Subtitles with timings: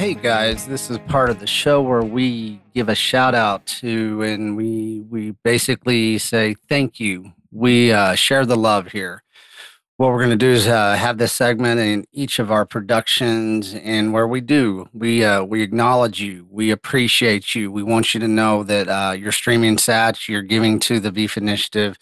[0.00, 4.22] Hey guys, this is part of the show where we give a shout out to
[4.22, 7.34] and we we basically say thank you.
[7.50, 9.22] We uh, share the love here.
[9.98, 13.74] What we're going to do is uh, have this segment in each of our productions,
[13.74, 17.70] and where we do, we uh, we acknowledge you, we appreciate you.
[17.70, 21.36] We want you to know that uh, you're streaming sats, you're giving to the Beef
[21.36, 21.98] Initiative,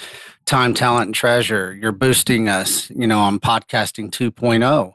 [0.47, 1.75] time, talent, and treasure.
[1.75, 4.95] You're boosting us, you know, on podcasting 2.0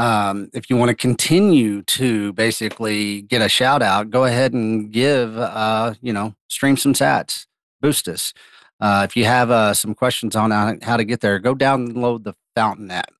[0.00, 4.90] um, if you want to continue to basically get a shout out, go ahead and
[4.90, 7.44] give, uh, you know, stream some sats,
[7.82, 8.32] boost us.
[8.80, 12.32] Uh, if you have uh, some questions on how to get there, go download the
[12.56, 13.12] Fountain app.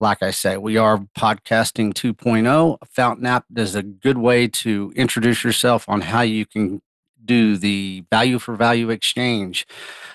[0.00, 2.78] Like I say, we are podcasting 2.0.
[2.88, 6.80] Fountain app is a good way to introduce yourself on how you can
[7.22, 9.66] do the value for value exchange.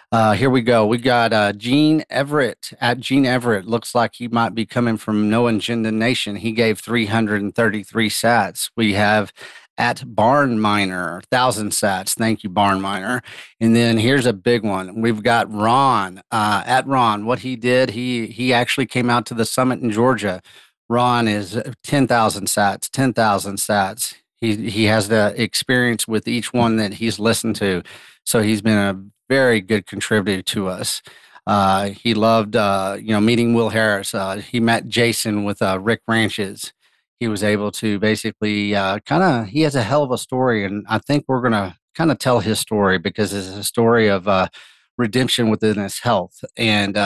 [0.10, 0.86] Uh, here we go.
[0.86, 3.66] We got uh, Gene Everett at Gene Everett.
[3.66, 6.38] Looks like he might be coming from No Agenda Nation.
[6.38, 8.70] He gave 333 sats.
[8.78, 9.34] We have
[9.78, 12.16] at Barn Miner, 1,000 sats.
[12.16, 13.22] Thank you, Barn Miner.
[13.60, 15.02] And then here's a big one.
[15.02, 16.22] We've got Ron.
[16.32, 19.92] Uh, at Ron, what he did, he he actually came out to the summit in
[19.92, 20.42] Georgia.
[20.90, 24.16] Ron is 10,000 sats, 10,000 sats.
[24.38, 27.84] He, he has the experience with each one that he's listened to.
[28.26, 31.02] So he's been a very good contributor to us.
[31.46, 34.14] Uh, he loved, uh, you know, meeting Will Harris.
[34.14, 36.74] Uh, he met Jason with uh, Rick Ranches.
[37.20, 39.48] He was able to basically uh, kind of.
[39.48, 42.20] He has a hell of a story, and I think we're going to kind of
[42.20, 44.50] tell his story because it's a story of uh,
[44.98, 46.98] redemption within his health, and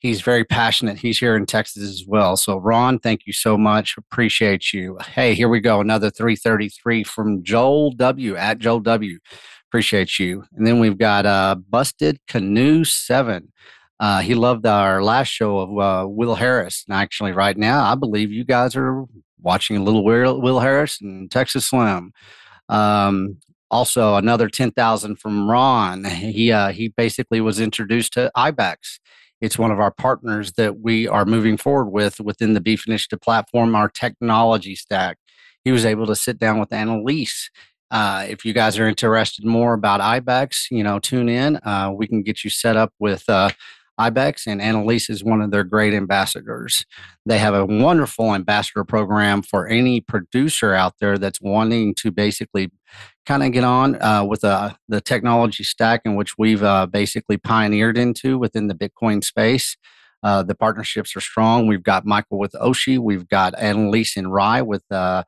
[0.00, 0.98] he's very passionate.
[0.98, 2.36] He's here in Texas as well.
[2.36, 3.96] So, Ron, thank you so much.
[3.96, 4.98] Appreciate you.
[5.14, 5.80] Hey, here we go.
[5.80, 8.34] Another 333 from Joel W.
[8.34, 9.18] at Joel W.
[9.70, 10.42] Appreciate you.
[10.56, 13.52] And then we've got uh, Busted Canoe 7.
[14.00, 16.84] Uh, he loved our last show of uh, Will Harris.
[16.88, 19.04] And actually, right now, I believe you guys are
[19.40, 22.12] watching a little Will, Will Harris and Texas Slim.
[22.68, 23.36] Um,
[23.70, 26.04] also, another 10,000 from Ron.
[26.04, 28.98] He, uh, he basically was introduced to IBEX.
[29.40, 33.20] It's one of our partners that we are moving forward with within the Beef Initiative
[33.20, 35.18] platform, our technology stack.
[35.64, 37.50] He was able to sit down with Annalise
[37.90, 41.56] uh, if you guys are interested more about IBEX, you know, tune in.
[41.64, 43.50] Uh, we can get you set up with uh,
[44.00, 46.86] IBEX, and Annalise is one of their great ambassadors.
[47.26, 52.70] They have a wonderful ambassador program for any producer out there that's wanting to basically
[53.26, 57.36] kind of get on uh, with uh, the technology stack in which we've uh, basically
[57.36, 59.76] pioneered into within the Bitcoin space.
[60.22, 61.66] Uh, the partnerships are strong.
[61.66, 62.98] We've got Michael with Oshi.
[62.98, 65.24] We've got Annalise and Rye with uh,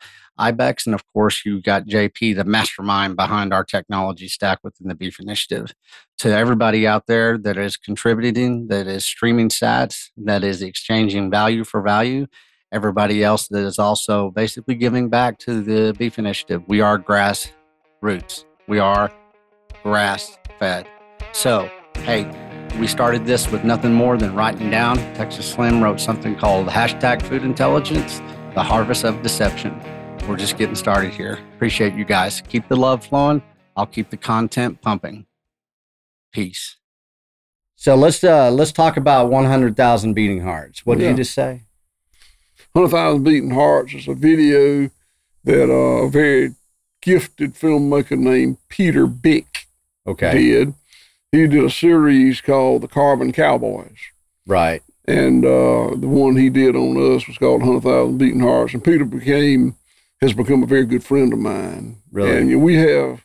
[0.50, 0.86] IBEX.
[0.86, 5.20] And of course, you got JP, the mastermind behind our technology stack within the Beef
[5.20, 5.74] Initiative.
[6.18, 11.64] To everybody out there that is contributing, that is streaming sats, that is exchanging value
[11.64, 12.26] for value,
[12.72, 16.62] everybody else that is also basically giving back to the Beef Initiative.
[16.66, 17.52] We are grass
[18.00, 18.44] roots.
[18.66, 19.12] We are
[19.82, 20.86] grass fed.
[21.32, 22.30] So, hey,
[22.78, 24.96] we started this with nothing more than writing down.
[25.14, 28.20] Texas Slim wrote something called hashtag food intelligence,
[28.54, 29.78] the harvest of deception.
[30.28, 31.38] We're just getting started here.
[31.54, 32.42] Appreciate you guys.
[32.48, 33.42] Keep the love flowing.
[33.76, 35.26] I'll keep the content pumping.
[36.32, 36.76] Peace.
[37.76, 40.86] So let's uh let's talk about 100,000 beating hearts.
[40.86, 41.10] What did yeah.
[41.10, 41.64] you just say?
[42.72, 44.90] 100,000 beating hearts is a video
[45.44, 46.54] that uh, a very
[47.00, 49.66] gifted filmmaker named Peter Byck
[50.06, 50.32] okay.
[50.32, 50.74] did
[51.32, 53.96] he did a series called The Carbon Cowboys.
[54.46, 54.82] Right.
[55.06, 58.74] And uh, the one he did on us was called 100,000 Beating Hearts.
[58.74, 59.76] And Peter became,
[60.22, 61.98] has become a very good friend of mine.
[62.10, 62.38] Really?
[62.54, 63.24] And we have,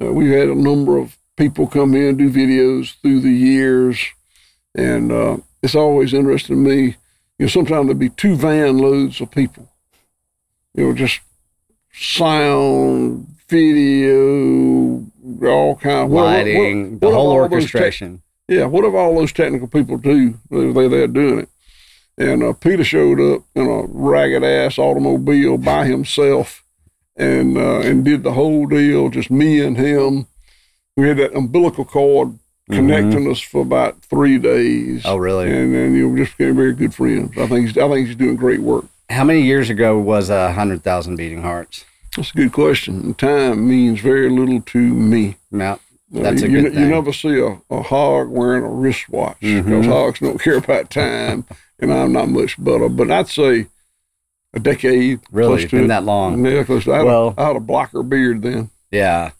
[0.00, 3.98] uh, we've had a number of people come in do videos through the years.
[4.74, 6.96] And uh, it's always interesting to me.
[7.38, 9.68] You know, sometimes there'd be two van loads of people.
[10.74, 11.20] You know, just
[11.92, 15.06] sound, video,
[15.42, 18.22] all kind of lighting, what, what, the whole orchestration.
[18.48, 20.38] Te- yeah, what if all those technical people do?
[20.50, 21.48] They they're doing it.
[22.18, 26.64] And uh, Peter showed up in a ragged ass automobile by himself,
[27.16, 29.08] and uh, and did the whole deal.
[29.08, 30.26] Just me and him.
[30.96, 32.36] We had that umbilical cord
[32.68, 33.30] connecting mm-hmm.
[33.30, 35.02] us for about three days.
[35.04, 35.46] Oh, really?
[35.50, 37.36] And then you know, just became very good friends.
[37.38, 38.86] I think he's, I think he's doing great work.
[39.08, 41.84] How many years ago was a uh, hundred thousand beating hearts?
[42.16, 43.14] That's a good question.
[43.14, 45.36] Time means very little to me.
[45.50, 45.78] No,
[46.10, 49.40] that's uh, a you, good you, you never see a, a hog wearing a wristwatch
[49.40, 49.90] because mm-hmm.
[49.90, 51.46] hogs don't care about time,
[51.78, 52.88] and I'm not much better.
[52.88, 53.66] But I'd say
[54.54, 55.20] a decade.
[55.30, 55.88] Really, been it.
[55.88, 56.44] that long?
[56.44, 58.70] Yeah, because I, well, I had a blocker beard then.
[58.90, 59.32] Yeah,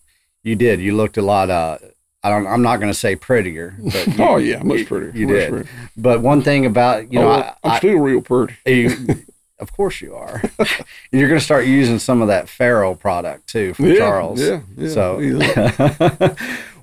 [0.43, 0.81] you did.
[0.81, 1.51] You looked a lot.
[1.51, 1.79] Uh,
[2.23, 2.47] I don't.
[2.47, 3.77] I'm not going to say prettier.
[3.79, 5.13] But you, oh yeah, much prettier.
[5.15, 5.51] You, much did.
[5.51, 5.91] Prettier.
[5.97, 8.55] But one thing about you know, oh, I, am still real pretty.
[8.67, 9.25] You,
[9.61, 10.41] Of course you are.
[11.11, 14.41] You're going to start using some of that Pharaoh product too from yeah, Charles.
[14.41, 14.89] Yeah, yeah.
[14.89, 16.35] So, yeah.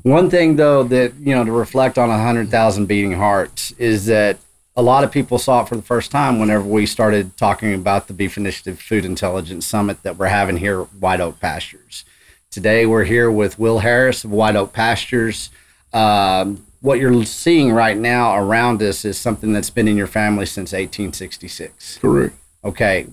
[0.01, 4.07] one thing though that you know to reflect on a hundred thousand beating hearts is
[4.07, 4.39] that
[4.75, 8.07] a lot of people saw it for the first time whenever we started talking about
[8.07, 12.03] the Beef Initiative Food Intelligence Summit that we're having here at White Oak Pastures.
[12.51, 15.49] Today we're here with Will Harris of White Oak Pastures.
[15.93, 20.45] Um, what you're seeing right now around us is something that's been in your family
[20.45, 22.35] since 1866 correct.
[22.63, 23.07] okay,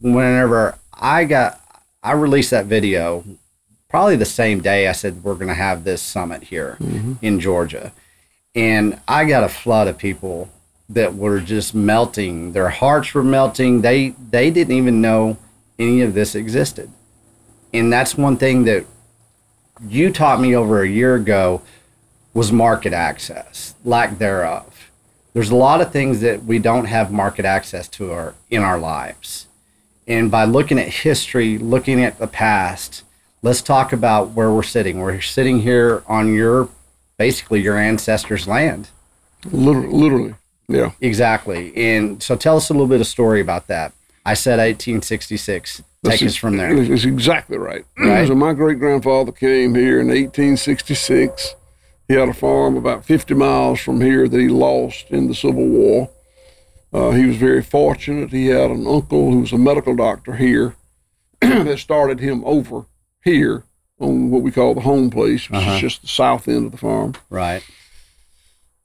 [0.00, 1.60] whenever I got,
[2.02, 3.24] I released that video
[3.88, 6.78] probably the same day I said we're going to have this summit here
[7.20, 7.92] in Georgia.
[8.54, 10.48] And I got a flood of people
[10.88, 12.52] that were just melting.
[12.52, 13.82] Their hearts were melting.
[13.82, 15.38] They they didn't even know
[15.78, 16.90] any of this existed.
[17.72, 18.86] And that's one thing that
[19.86, 21.62] you taught me over a year ago
[22.34, 24.90] was market access, lack thereof.
[25.32, 28.78] There's a lot of things that we don't have market access to our in our
[28.78, 29.46] lives.
[30.06, 33.02] And by looking at history, looking at the past,
[33.40, 35.00] let's talk about where we're sitting.
[35.00, 36.68] We're sitting here on your
[37.16, 38.88] basically your ancestors' land.
[39.44, 40.34] Literally, literally.
[40.68, 40.92] Yeah.
[41.00, 41.72] Exactly.
[41.76, 43.92] And so tell us a little bit of story about that.
[44.24, 45.76] I said 1866.
[45.78, 46.74] Take That's us from there.
[46.76, 47.84] It's it's exactly right.
[47.98, 48.26] Right.
[48.26, 51.54] So my great grandfather came here in 1866.
[52.08, 55.66] He had a farm about 50 miles from here that he lost in the Civil
[55.66, 56.10] War.
[56.92, 58.30] Uh, he was very fortunate.
[58.30, 60.74] He had an uncle who was a medical doctor here
[61.40, 62.84] that started him over
[63.24, 63.64] here
[63.98, 65.74] on what we call the home place, which Uh-huh.
[65.74, 67.14] is just the south end of the farm.
[67.30, 67.62] Right.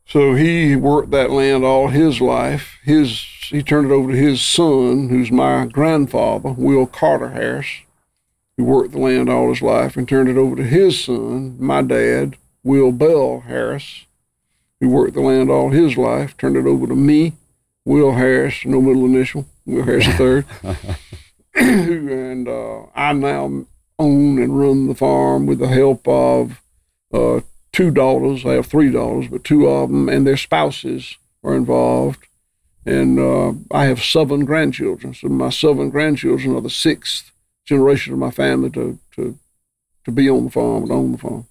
[0.08, 2.78] So he worked that land all his life.
[2.84, 7.68] His he turned it over to his son, who's my grandfather, Will Carter Harris.
[8.58, 11.82] He worked the land all his life and turned it over to his son, my
[11.82, 14.06] dad, Will Bell Harris,
[14.80, 17.34] who worked the land all his life, turned it over to me,
[17.86, 20.44] Will Harris, no middle initial, Will Harris III.
[21.54, 23.66] who and uh, I now
[24.00, 26.62] own and run the farm with the help of
[27.14, 27.42] uh,
[27.78, 28.44] two daughters.
[28.44, 32.28] I have three daughters, but two of them and their spouses are involved.
[32.88, 35.14] And uh, I have seven grandchildren.
[35.14, 37.32] So my seven grandchildren are the sixth
[37.66, 39.38] generation of my family to to
[40.06, 41.46] to be on the farm and own the farm.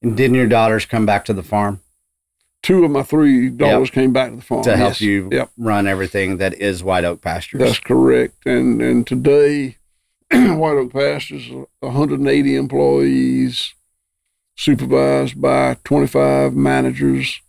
[0.00, 1.80] And didn't your daughters come back to the farm
[2.62, 5.00] Two of my three daughters came back to the farm to help yes.
[5.00, 7.60] you Yep, run everything that is White Oak Pastures?
[7.60, 8.46] that's correct.
[8.46, 9.76] And and today,
[10.32, 11.50] White Oak Pastures,
[11.80, 13.74] 180 employees,
[14.56, 17.40] supervised by 25 managers,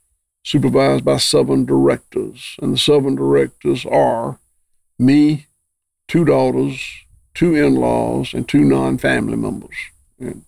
[0.44, 2.56] supervised by seven directors.
[2.62, 4.40] And the seven directors are
[5.00, 5.48] me,
[6.08, 9.76] two daughters, two in laws, and two non family members.
[10.20, 10.44] And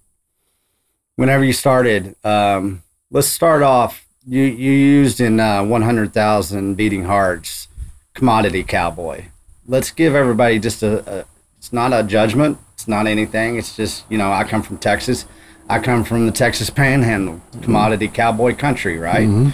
[1.15, 4.05] whenever you started, um, let's start off.
[4.27, 7.67] You you used in uh, 100,000 beating hearts,
[8.13, 9.25] commodity cowboy.
[9.65, 11.25] Let's give everybody just a, a.
[11.57, 12.57] It's not a judgment.
[12.73, 13.57] It's not anything.
[13.57, 15.25] It's just you know I come from Texas.
[15.69, 19.53] I come from the Texas Panhandle, commodity cowboy country, right?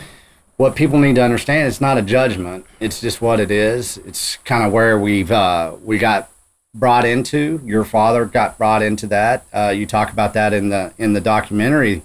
[0.58, 2.66] What people need to understand, it's not a judgment.
[2.80, 3.98] It's just what it is.
[3.98, 6.32] It's kind of where we've uh, we got
[6.74, 7.60] brought into.
[7.66, 9.46] Your father got brought into that.
[9.54, 12.04] Uh, you talk about that in the in the documentary,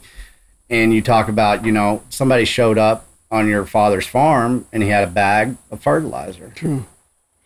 [0.68, 4.88] and you talk about you know somebody showed up on your father's farm and he
[4.88, 6.84] had a bag of fertilizer, True.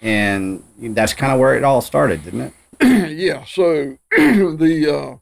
[0.01, 2.53] and that's kind of where it all started, didn't it?
[3.11, 5.17] yeah, so the uh,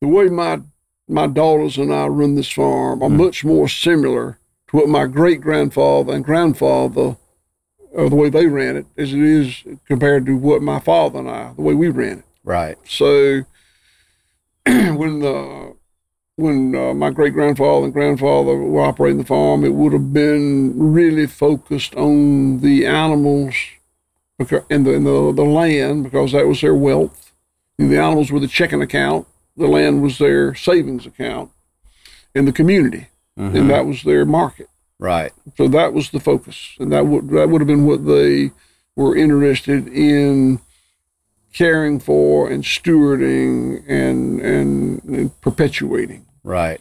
[0.00, 0.60] the way my
[1.08, 4.38] my daughters and I run this farm are much more similar
[4.68, 7.16] to what my great grandfather and grandfather,
[7.90, 11.28] or the way they ran it, as it is compared to what my father and
[11.28, 12.24] I, the way we ran it.
[12.44, 12.78] Right.
[12.86, 13.42] So
[14.66, 15.74] when the
[16.36, 20.92] when uh, my great grandfather and grandfather were operating the farm, it would have been
[20.92, 23.54] really focused on the animals
[24.38, 27.32] and the, and the the land because that was their wealth.
[27.78, 29.26] And the animals were the checking account.
[29.60, 31.50] The land was their savings account,
[32.34, 33.54] in the community, Mhm.
[33.54, 34.68] and that was their market.
[34.98, 35.32] Right.
[35.56, 38.52] So that was the focus, and that would that would have been what they
[38.96, 40.60] were interested in
[41.52, 46.24] caring for and stewarding and and, and perpetuating.
[46.42, 46.80] Right.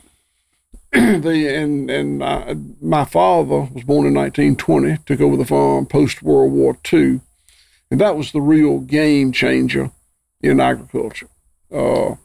[0.94, 6.24] they and and I, my father was born in 1920, took over the farm post
[6.24, 7.20] World War II,
[7.92, 9.92] and that was the real game changer
[10.42, 11.28] in agriculture.
[11.72, 12.16] Uh,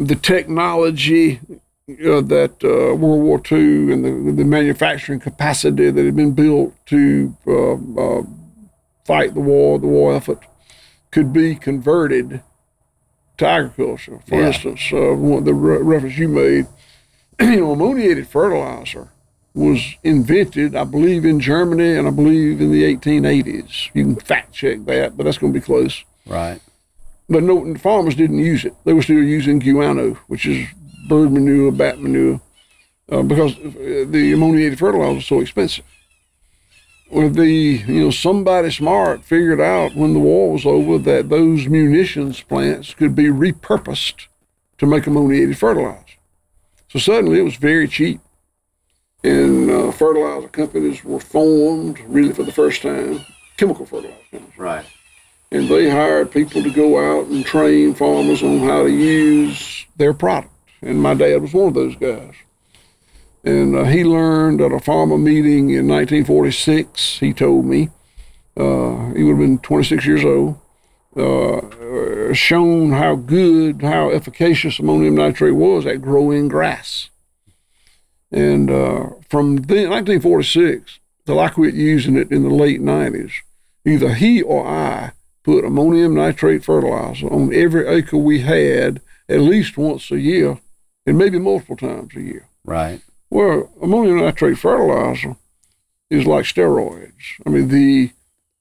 [0.00, 1.38] the technology
[1.90, 6.74] uh, that uh, World War II and the, the manufacturing capacity that had been built
[6.86, 8.22] to uh, uh,
[9.04, 10.40] fight the war, the war effort,
[11.10, 12.42] could be converted
[13.36, 14.20] to agriculture.
[14.26, 14.46] For Yeah.
[14.48, 16.66] instance, uh, one, the re- reference you made,
[17.40, 19.08] you know, ammoniated fertilizer
[19.52, 23.90] was invented, I believe, in Germany and I believe in the 1880s.
[23.92, 26.04] You can fact check that, but that's going to be close.
[26.24, 26.60] Right.
[27.30, 28.74] But no, farmers didn't use it.
[28.84, 30.66] They were still using guano, which is
[31.08, 32.40] bird manure, bat manure,
[33.10, 35.84] uh, because the ammoniated fertilizer was so expensive.
[37.08, 41.66] Well, the you know somebody smart figured out when the war was over that those
[41.66, 44.26] munitions plants could be repurposed
[44.78, 46.04] to make ammoniated fertilizer.
[46.88, 48.20] So suddenly it was very cheap.
[49.22, 53.20] And uh, fertilizer companies were formed really for the first time,
[53.56, 54.58] chemical fertilizer companies.
[54.58, 54.86] Right.
[55.52, 60.14] And they hired people to go out and train farmers on how to use their
[60.14, 60.54] product.
[60.80, 62.34] And my dad was one of those guys.
[63.42, 67.88] And uh, he learned at a farmer meeting in 1946, he told me,
[68.56, 70.60] uh, he would have been 26 years old,
[71.16, 77.10] uh, shown how good, how efficacious ammonium nitrate was at growing grass.
[78.30, 83.32] And uh, from then, 1946 till I quit using it in the late 90s,
[83.84, 89.78] either he or I put ammonium nitrate fertilizer on every acre we had at least
[89.78, 90.58] once a year
[91.06, 92.48] and maybe multiple times a year.
[92.64, 93.00] Right.
[93.30, 95.36] Well, ammonium nitrate fertilizer
[96.10, 97.40] is like steroids.
[97.46, 98.10] I mean, the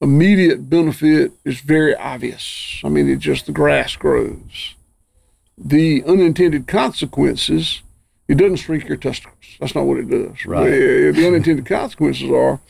[0.02, 2.80] immediate benefit is very obvious.
[2.84, 4.76] I mean, it just the grass grows.
[5.58, 7.82] The unintended consequences,
[8.28, 9.58] it doesn't shrink your testicles.
[9.60, 10.46] That's not what it does.
[10.46, 10.70] Right.
[10.70, 12.62] The unintended consequences are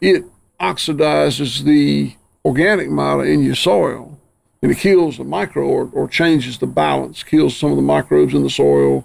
[0.00, 0.24] it
[0.60, 2.14] oxidizes the
[2.44, 4.18] organic matter in your soil
[4.62, 8.34] and it kills the micro or, or changes the balance, kills some of the microbes
[8.34, 9.04] in the soil.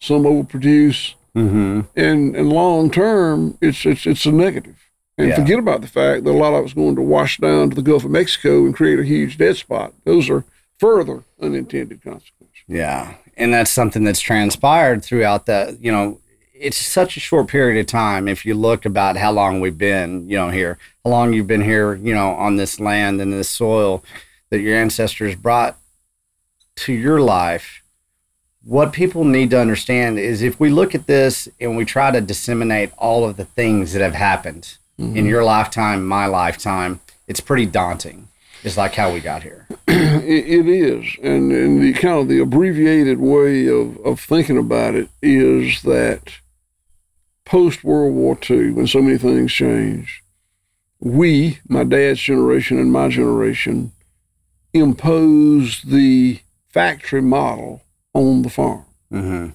[0.00, 1.14] Some overproduce.
[1.36, 1.80] Mm-hmm.
[1.96, 4.76] And and long term, it's it's it's a negative.
[5.16, 5.36] And Yeah.
[5.36, 7.82] forget about the fact that a lot of it's going to wash down to the
[7.82, 9.92] Gulf of Mexico and create a huge dead spot.
[10.04, 10.44] Those are
[10.78, 12.62] further unintended consequences.
[12.68, 13.14] Yeah.
[13.36, 16.20] And that's something that's transpired throughout the you know,
[16.60, 18.28] it's such a short period of time.
[18.28, 21.62] If you look about how long we've been, you know, here, how long you've been
[21.62, 24.02] here, you know, on this land and this soil
[24.50, 25.76] that your ancestors brought
[26.76, 27.82] to your life.
[28.64, 32.20] What people need to understand is if we look at this and we try to
[32.20, 35.26] disseminate all of the things that have happened in mm-hmm.
[35.26, 38.28] your lifetime, my lifetime, it's pretty daunting.
[38.64, 39.66] It's like how we got here.
[39.88, 44.96] it, it is, and and the kind of the abbreviated way of of thinking about
[44.96, 46.40] it is that
[47.48, 50.20] post World War II, when so many things changed,
[51.00, 53.92] we, my dad's generation and my generation,
[54.74, 58.84] imposed the factory model on the farm.
[59.10, 59.48] Mm-hmm.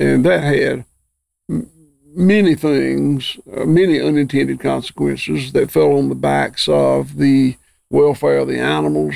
[0.00, 0.84] and that had
[1.48, 1.70] m-
[2.12, 7.56] many things, uh, many unintended consequences that fell on the backs of the
[7.88, 9.14] welfare of the animals,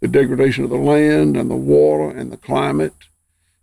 [0.00, 2.94] the degradation of the land and the water and the climate,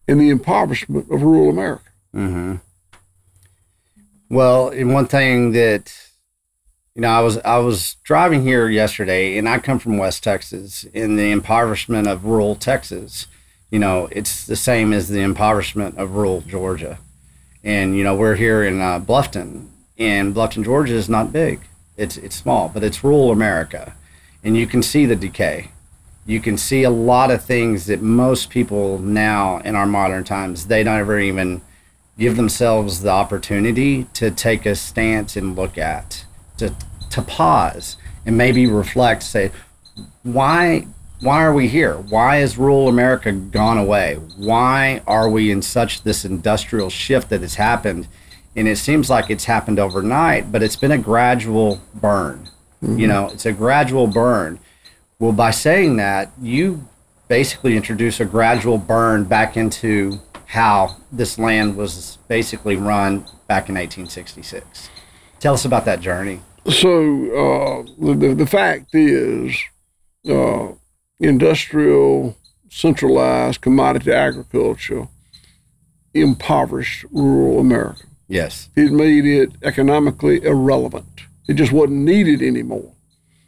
[0.07, 1.89] and the impoverishment of rural America.
[2.15, 2.57] Mm-hmm.
[4.31, 5.93] Well, and one thing that
[6.95, 10.85] you know, I was I was driving here yesterday, and I come from West Texas.
[10.93, 13.27] In the impoverishment of rural Texas,
[13.71, 16.99] you know, it's the same as the impoverishment of rural Georgia.
[17.61, 21.59] And you know, we're here in uh, Bluffton, and Bluffton, Georgia, is not big.
[21.97, 23.97] It's it's small, but it's rural America,
[24.45, 25.71] and you can see the decay.
[26.25, 30.67] You can see a lot of things that most people now in our modern times
[30.67, 31.61] they don't ever even
[32.17, 36.25] give themselves the opportunity to take a stance and look at,
[36.57, 36.75] to
[37.09, 39.51] to pause and maybe reflect, say,
[40.23, 40.87] why
[41.21, 41.97] why are we here?
[41.97, 44.15] Why has rural America gone away?
[44.37, 48.07] Why are we in such this industrial shift that has happened?
[48.55, 52.49] And it seems like it's happened overnight, but it's been a gradual burn.
[52.81, 53.07] You mm-hmm.
[53.07, 54.59] know, it's a gradual burn.
[55.19, 56.87] Well, by saying that, you
[57.27, 60.19] basically introduce a gradual burn back into
[60.51, 64.89] how this land was basically run back in 1866.
[65.39, 66.41] Tell us about that journey.
[66.69, 69.57] So uh, the, the the fact is,
[70.29, 70.73] uh,
[71.21, 72.37] industrial
[72.69, 75.07] centralized commodity agriculture
[76.13, 78.03] impoverished rural America.
[78.27, 78.69] Yes.
[78.75, 81.21] it made it economically irrelevant.
[81.47, 82.91] It just wasn't needed anymore.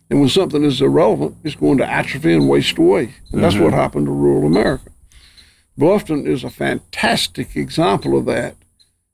[0.10, 3.14] And when something is irrelevant, it's going to atrophy and waste away.
[3.32, 4.90] And that's what happened to rural America.
[5.78, 8.56] Bluffton is a fantastic example of that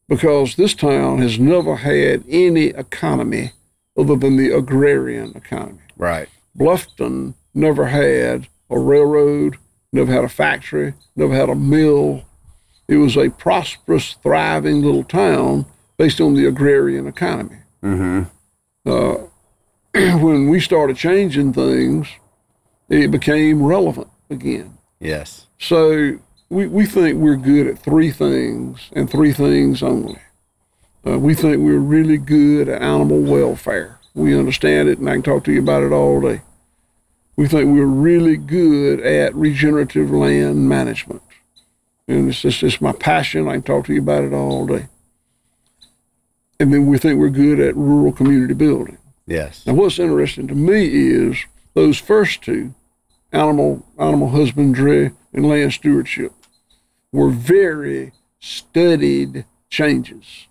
[0.07, 3.51] because this town has never had any economy
[3.97, 5.79] other than the agrarian economy.
[5.97, 6.27] Right.
[6.57, 9.57] Bluffton never had a railroad,
[9.93, 12.23] never had a factory, never had a mill.
[12.87, 15.65] It was a prosperous, thriving little town
[15.97, 17.57] based on the agrarian economy.
[17.83, 18.23] Mm-hmm.
[18.89, 19.15] Uh,
[20.17, 22.07] when we started changing things,
[22.89, 24.77] it became relevant again.
[24.99, 25.47] Yes.
[25.59, 30.19] So we, we think we're good at three things and three things only.
[31.05, 33.99] Uh, we think we're really good at animal welfare.
[34.13, 36.41] We understand it, and I can talk to you about it all day.
[37.35, 41.21] We think we're really good at regenerative land management.
[42.07, 43.47] And it's just it's my passion.
[43.47, 44.87] I can talk to you about it all day.
[46.59, 48.97] And then we think we're good at rural community building.
[49.25, 49.65] Yes.
[49.65, 52.73] Now, what's interesting to me is those first two,
[53.31, 56.33] animal animal husbandry and land stewardship,
[57.11, 60.47] were very studied changes.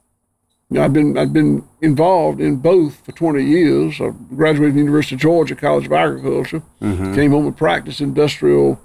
[0.70, 4.00] You know, I've been I've been involved in both for 20 years.
[4.00, 6.62] I graduated from the University of Georgia College of Agriculture.
[6.82, 7.14] Mm-hmm.
[7.14, 8.80] Came home and practiced industrial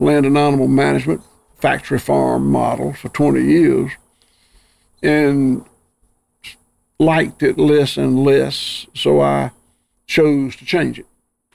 [0.00, 1.22] land and animal management,
[1.58, 3.92] factory farm model for 20 years,
[5.02, 5.64] and
[6.98, 8.86] liked it less and less.
[8.94, 9.52] So I
[10.08, 11.06] chose to change it,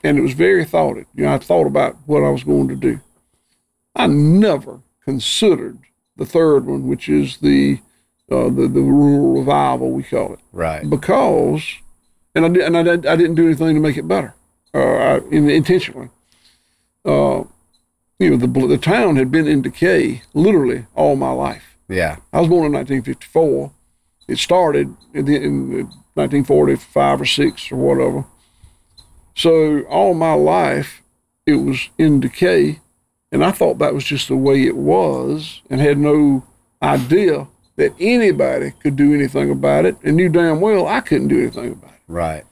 [0.02, 1.06] and it was very thoughted.
[1.14, 3.00] You know, I thought about what I was going to do.
[3.94, 5.78] I never considered
[6.16, 7.80] the third one, which is the
[8.30, 10.88] uh, the the rural revival we call it Right.
[10.88, 11.62] because,
[12.34, 14.34] and I did, and I, did, I didn't do anything to make it better,
[14.72, 16.08] uh, I, in, intentionally.
[17.04, 17.44] Uh,
[18.18, 21.76] you know, the the town had been in decay literally all my life.
[21.88, 22.16] Yeah.
[22.32, 23.72] I was born in 1954.
[24.26, 25.70] It started in, the, in
[26.14, 28.24] 1945 or six or whatever.
[29.34, 31.02] So all my life,
[31.44, 32.80] it was in decay,
[33.34, 36.44] and I thought that was just the way it was, and had no
[36.80, 41.40] idea that anybody could do anything about it, and knew damn well I couldn't do
[41.40, 42.00] anything about it.
[42.06, 42.44] Right.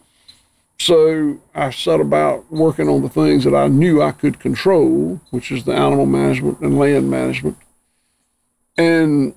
[0.81, 5.53] So I set about working on the things that I knew I could control, which
[5.53, 7.57] is the animal management and land management,
[8.77, 9.35] and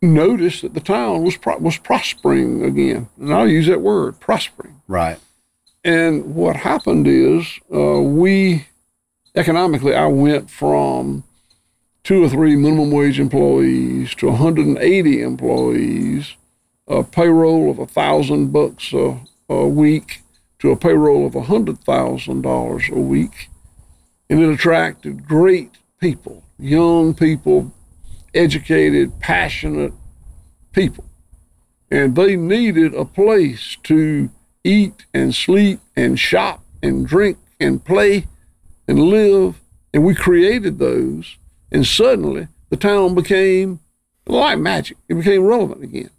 [0.00, 4.80] noticed that the town was pro- was prospering again, and I'll use that word, prospering.
[4.86, 5.18] Right.
[5.82, 8.66] And what happened is uh, we
[9.36, 11.24] economically, I went from
[12.02, 16.36] two or three minimum wage employees to 180 employees,
[16.88, 19.18] a payroll of a thousand bucks a,
[19.48, 20.22] week
[20.58, 23.50] to a payroll of a hundred thousand dollars a week,
[24.30, 27.72] and it attracted great people, young people,
[28.34, 29.92] educated, passionate
[30.72, 31.04] people,
[31.90, 34.30] and they needed a place to
[34.64, 38.26] eat and sleep and shop and drink and play
[38.88, 39.60] and live.
[39.92, 41.36] And we created those.
[41.72, 43.80] And suddenly the town became
[44.26, 44.96] like magic.
[45.08, 46.10] It became relevant again.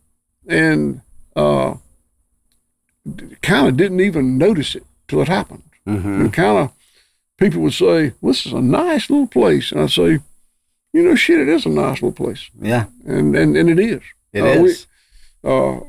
[0.47, 1.01] And
[1.35, 1.75] uh,
[3.41, 5.63] kind of didn't even notice it till it happened.
[5.87, 6.21] Mm-hmm.
[6.21, 6.71] And kind of
[7.37, 9.71] people would say, well, this is a nice little place.
[9.71, 10.19] And I'd say,
[10.93, 12.49] you know, shit, it is a nice little place.
[12.59, 12.85] Yeah.
[13.05, 14.01] And, and, and it is.
[14.33, 15.79] It Uh, we- uh,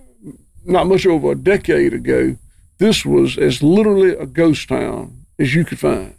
[0.65, 2.37] not much over a decade ago,
[2.77, 6.15] this was as literally a ghost town as you could find.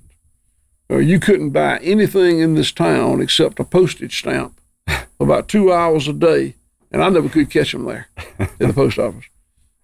[0.91, 4.59] Uh, you couldn't buy anything in this town except a postage stamp
[5.19, 6.55] about two hours a day,
[6.91, 8.07] and I never could catch them there
[8.39, 9.25] at the post office.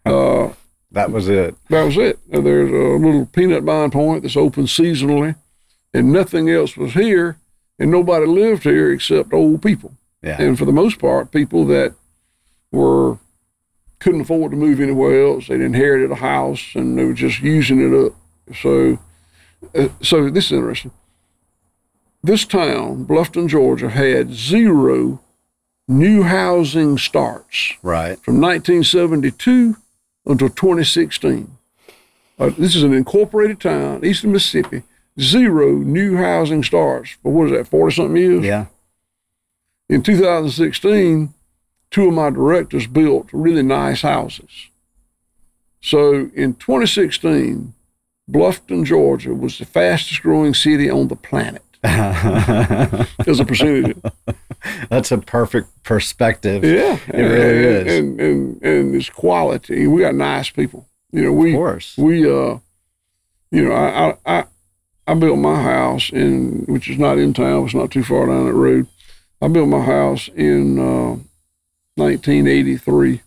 [0.07, 0.53] Uh,
[0.91, 1.55] that was it.
[1.71, 2.19] that was it.
[2.31, 5.35] Uh, There's a little peanut buying point that's open seasonally,
[5.95, 7.39] and nothing else was here,
[7.79, 10.39] and nobody lived here except old people Yeah.
[10.39, 11.95] and for the most part, people that
[12.71, 13.17] were
[13.97, 15.47] couldn't afford to move anywhere else.
[15.47, 18.13] They'd inherited a house and they were just using it up.
[18.55, 18.99] So,
[20.01, 20.91] so this is interesting.
[22.23, 25.21] This town, Bluffton, Georgia, had zero
[25.88, 28.19] new housing starts right.
[28.19, 29.77] from 1972
[30.25, 31.57] until 2016.
[32.38, 34.83] Uh, this is an incorporated town, eastern Mississippi.
[35.19, 38.43] Zero new housing starts for what is that, 40 something years?
[38.43, 38.65] Yeah.
[39.88, 41.33] In 2016,
[41.91, 44.69] two of my directors built really nice houses.
[45.81, 47.73] So in 2016,
[48.29, 53.97] Bluffton, Georgia was the fastest growing city on the planet as a percentage.
[54.89, 56.63] That's a perfect perspective.
[56.63, 57.99] yeah, It really and, is.
[57.99, 59.85] And, and and it's quality.
[59.88, 60.88] We got nice people.
[61.11, 61.95] You know, Of we course.
[61.97, 62.57] we uh,
[63.51, 64.43] you know, I I I,
[65.07, 67.65] I built my house in which is not in town.
[67.65, 68.88] It's not too far down that road.
[69.41, 71.17] I built my house in uh,
[71.95, 73.21] 1983,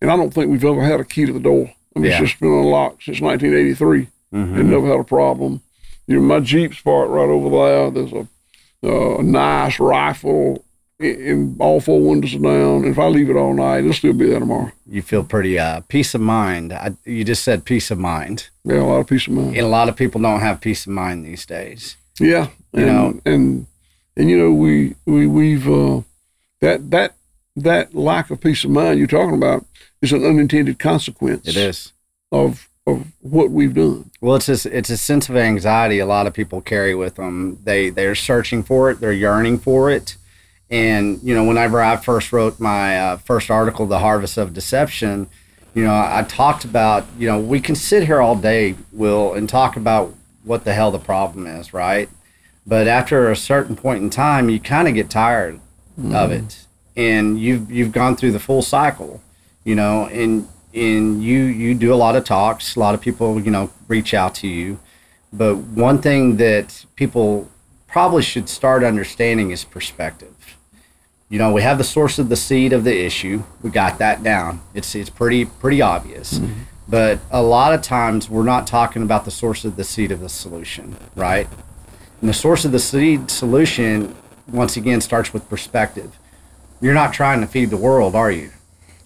[0.00, 1.72] and I don't think we've ever had a key to the door.
[1.94, 2.20] I mean, Yeah.
[2.22, 4.58] it's just been unlocked since 1983 Mhm.
[4.58, 5.60] and never had a problem.
[6.06, 7.90] You know, my Jeep's parked right over there.
[7.90, 8.26] There's a,
[8.84, 10.64] uh, a nice rifle
[11.00, 12.82] in, in all four windows are down.
[12.84, 14.70] And if I leave it all night, it'll still be there tomorrow.
[14.86, 16.72] You feel pretty uh, peace of mind.
[16.72, 18.48] I, you just said peace of mind.
[18.64, 19.56] Yeah, a lot of peace of mind.
[19.56, 21.96] And a lot of people don't have peace of mind these days.
[22.20, 23.20] Yeah, You and, know.
[23.24, 23.66] and
[24.16, 26.02] and you know we we we've uh,
[26.60, 27.14] that that
[27.56, 29.64] that lack of peace of mind you're talking about
[30.02, 31.46] is an unintended consequence.
[31.48, 31.92] It is.
[32.32, 34.10] of of what we've done.
[34.20, 37.58] Well, it's a, it's a sense of anxiety a lot of people carry with them.
[37.64, 40.16] They they're searching for it, they're yearning for it,
[40.70, 45.28] And you know, whenever I first wrote my uh, first article, "The Harvest of Deception,"
[45.74, 49.48] you know, I talked about you know we can sit here all day, Will, and
[49.48, 52.08] talk about what the hell the problem is, right?
[52.66, 55.60] But after a certain point in time, you kind of get tired
[55.98, 56.14] mm-hmm.
[56.14, 56.63] of it,
[56.96, 59.22] and you've you've gone through the full cycle,
[59.64, 62.76] you know, and and you you do a lot of talks.
[62.76, 64.78] A lot of people, you know, reach out to you.
[65.32, 67.50] But one thing that people
[67.88, 70.56] probably should start understanding is perspective.
[71.28, 73.42] You know, we have the source of the seed of the issue.
[73.62, 74.60] We got that down.
[74.74, 76.38] It's it's pretty pretty obvious.
[76.38, 76.62] Mm-hmm.
[76.86, 80.20] But a lot of times we're not talking about the source of the seed of
[80.20, 81.48] the solution, right?
[82.20, 84.14] And the source of the seed solution,
[84.46, 86.18] once again, starts with perspective.
[86.84, 88.50] You're not trying to feed the world, are you?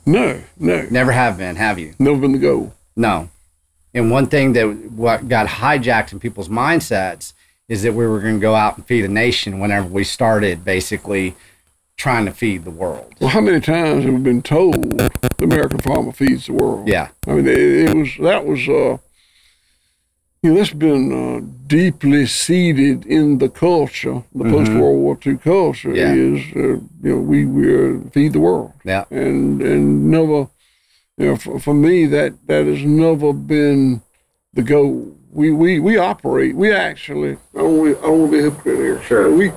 [0.05, 0.88] No, no.
[0.91, 1.95] Never have been, have you?
[2.01, 2.75] Never been the goal.
[2.97, 3.31] No.
[3.95, 7.35] And one thing that what got hijacked in people's mindsets
[7.69, 10.64] is that we were going to go out and feed a nation whenever we started
[10.64, 11.37] basically
[11.97, 13.14] trying to feed the world.
[13.21, 15.11] Well, how many times have we been told the
[15.41, 16.88] American farmer feeds the world?
[16.88, 17.11] Yeah.
[17.29, 18.99] I mean, it, it was, that was, uh,
[20.42, 24.53] you know, that's been uh, deeply seeded in the culture, the mm-hmm.
[24.53, 26.12] post World War II culture yeah.
[26.12, 28.72] is, uh, you know, we, we feed the world.
[28.85, 29.05] Yeah.
[29.11, 30.48] And, and never,
[31.16, 34.03] you know, for, for me, that, that has never been
[34.55, 35.16] the goal.
[35.31, 38.79] We, we, we operate, we actually, I don't, I don't want to be a hypocrite
[38.79, 39.03] here.
[39.03, 39.35] Sure.
[39.35, 39.53] We,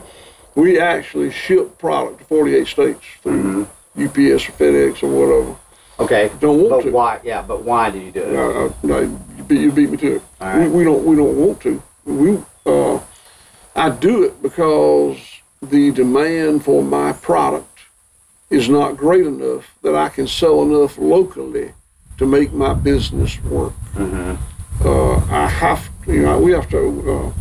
[0.55, 3.65] we actually ship product to 48 states through
[3.95, 4.03] mm-hmm.
[4.03, 5.57] UPS or FedEx or whatever.
[5.99, 6.31] Okay.
[6.39, 6.91] Don't want but to.
[6.91, 7.19] why?
[7.23, 8.35] Yeah, but why do you do it?
[8.35, 10.21] Uh, no, you, beat, you beat me to it.
[10.41, 11.05] We, we, don't.
[11.05, 11.81] We don't want to.
[12.05, 12.39] We.
[12.65, 12.99] Uh,
[13.75, 15.17] I do it because
[15.61, 17.79] the demand for my product
[18.49, 21.73] is not great enough that I can sell enough locally
[22.17, 23.73] to make my business work.
[23.93, 24.87] Mm-hmm.
[24.87, 25.89] Uh, I have.
[26.05, 27.11] To, you know, we have to.
[27.11, 27.31] Uh,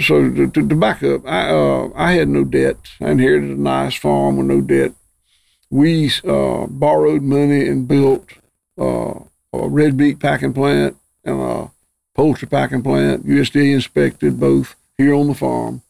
[0.00, 2.76] so to, to, to, back up, I uh, I had no debt.
[3.00, 4.92] I inherited a nice farm with no debt.
[5.70, 8.28] We uh, borrowed money and built
[8.78, 9.20] uh,
[9.52, 11.70] a red meat packing plant and a
[12.14, 15.82] poultry packing plant, USDA inspected both here on the farm.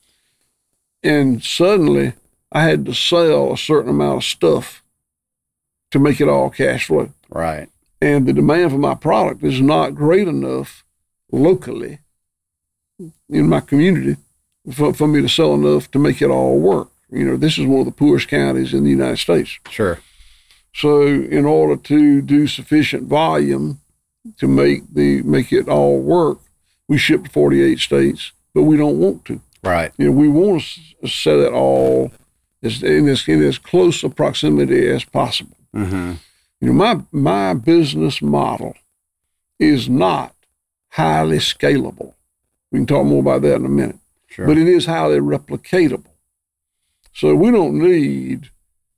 [1.03, 2.15] And suddenly
[2.51, 4.83] I had to sell a certain amount of stuff
[5.91, 7.13] to make it all cash flow.
[7.29, 7.69] Right.
[8.01, 10.85] And the demand for my product is not great enough
[11.31, 12.01] locally
[13.29, 14.17] in my community
[14.73, 16.91] for, for me to sell enough to make it all work.
[17.11, 19.59] You know, this is one of the poorest counties in the United States.
[19.71, 19.99] Sure.
[20.75, 23.81] So, in order to do sufficient volume
[24.39, 26.39] to make the make it all work,
[26.89, 29.41] we ship to 48 states, but we don't want to.
[29.63, 29.93] Right.
[29.97, 30.63] You know, we want
[31.03, 32.11] to set it all
[32.63, 35.57] as, in as in as close a proximity as possible.
[35.75, 36.15] Mm-hmm.
[36.61, 38.75] You know, my my business model
[39.59, 40.35] is not
[40.91, 42.15] highly scalable.
[42.71, 43.99] We can talk more about that in a minute.
[44.29, 44.47] Sure.
[44.47, 46.07] But it is highly replicatable.
[47.13, 48.51] So we don't need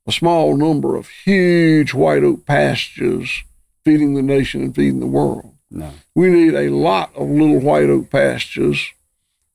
[0.07, 3.43] a small number of huge white oak pastures
[3.83, 5.53] feeding the nation and feeding the world.
[5.69, 5.91] No.
[6.13, 8.93] We need a lot of little white oak pastures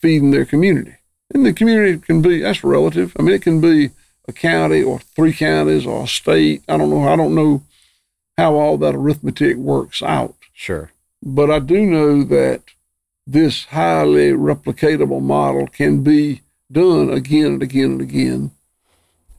[0.00, 0.96] feeding their community.
[1.32, 3.16] And the community can be, that's relative.
[3.18, 3.90] I mean, it can be
[4.26, 6.62] a county or three counties or a state.
[6.68, 7.06] I don't know.
[7.06, 7.62] I don't know
[8.36, 10.34] how all that arithmetic works out.
[10.52, 10.90] Sure.
[11.22, 12.62] But I do know that
[13.26, 18.50] this highly replicatable model can be done again and again and again.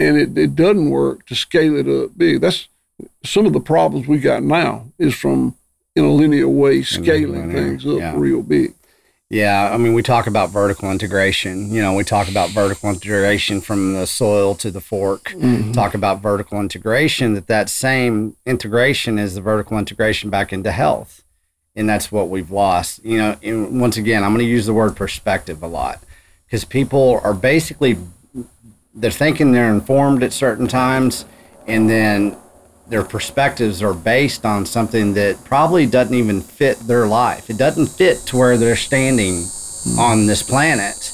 [0.01, 2.41] And it, it doesn't work to scale it up big.
[2.41, 2.67] That's
[3.23, 5.55] some of the problems we got now is from
[5.95, 8.13] in a linear way scaling things up yeah.
[8.15, 8.73] real big.
[9.29, 11.71] Yeah, I mean, we talk about vertical integration.
[11.71, 15.29] You know, we talk about vertical integration from the soil to the fork.
[15.29, 15.71] Mm-hmm.
[15.71, 17.33] Talk about vertical integration.
[17.35, 21.23] That that same integration is the vertical integration back into health,
[21.77, 23.05] and that's what we've lost.
[23.05, 26.01] You know, and once again, I'm going to use the word perspective a lot
[26.45, 27.97] because people are basically
[28.93, 31.25] they're thinking they're informed at certain times,
[31.67, 32.37] and then
[32.87, 37.49] their perspectives are based on something that probably doesn't even fit their life.
[37.49, 39.99] It doesn't fit to where they're standing hmm.
[39.99, 41.13] on this planet.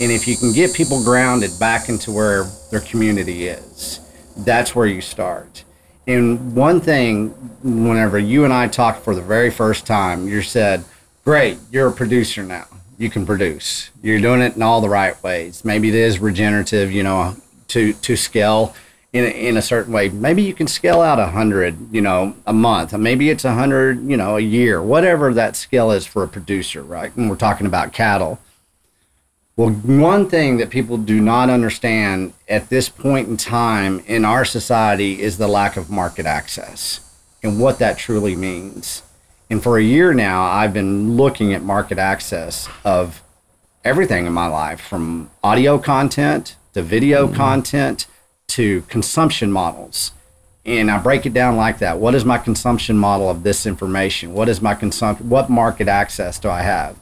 [0.00, 4.00] And if you can get people grounded back into where their community is,
[4.36, 5.64] that's where you start.
[6.06, 7.30] And one thing,
[7.62, 10.84] whenever you and I talked for the very first time, you said,
[11.24, 13.90] Great, you're a producer now you can produce.
[14.02, 15.64] You're doing it in all the right ways.
[15.64, 17.36] Maybe it is regenerative, you know,
[17.68, 18.74] to to scale
[19.12, 20.08] in a, in a certain way.
[20.08, 22.92] Maybe you can scale out a hundred, you know, a month.
[22.96, 24.82] Maybe it's a hundred, you know, a year.
[24.82, 27.14] Whatever that scale is for a producer, right?
[27.16, 28.38] And we're talking about cattle.
[29.56, 34.44] Well, one thing that people do not understand at this point in time in our
[34.44, 37.00] society is the lack of market access
[37.42, 39.02] and what that truly means.
[39.48, 43.22] And for a year now, I've been looking at market access of
[43.84, 47.36] everything in my life from audio content to video mm-hmm.
[47.36, 48.06] content
[48.48, 50.12] to consumption models.
[50.64, 51.98] And I break it down like that.
[51.98, 54.32] What is my consumption model of this information?
[54.32, 55.28] What is my consumption?
[55.28, 56.96] What market access do I have?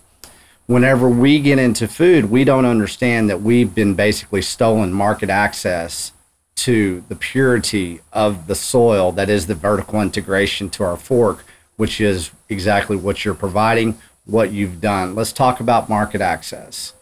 [0.66, 6.12] Whenever we get into food, we don't understand that we've been basically stolen market access
[6.56, 11.44] to the purity of the soil that is the vertical integration to our fork,
[11.76, 15.14] which is exactly what you're providing, what you've done.
[15.14, 16.94] Let's talk about market access.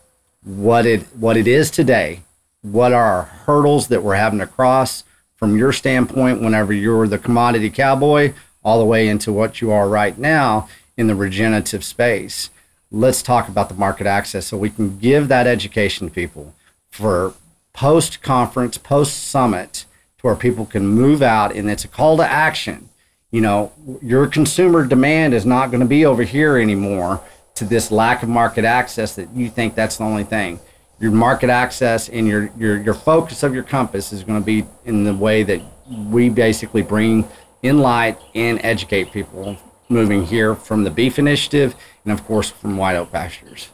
[0.44, 2.22] What it what it is today,
[2.62, 5.04] what are our hurdles that we're having to cross
[5.36, 8.32] from your standpoint whenever you're the commodity cowboy
[8.64, 12.50] all the way into what you are right now in the regenerative space.
[12.90, 16.54] Let's talk about the market access so we can give that education to people
[16.90, 17.34] for
[17.72, 19.84] post conference, post summit,
[20.18, 22.88] to where people can move out and it's a call to action.
[23.32, 27.20] You know, your consumer demand is not going to be over here anymore
[27.54, 30.60] to this lack of market access that you think that's the only thing.
[31.00, 34.66] Your market access and your your your focus of your compass is going to be
[34.84, 37.26] in the way that we basically bring
[37.62, 39.56] in light and educate people
[39.88, 43.70] moving here from the beef initiative and of course from white oak pastures.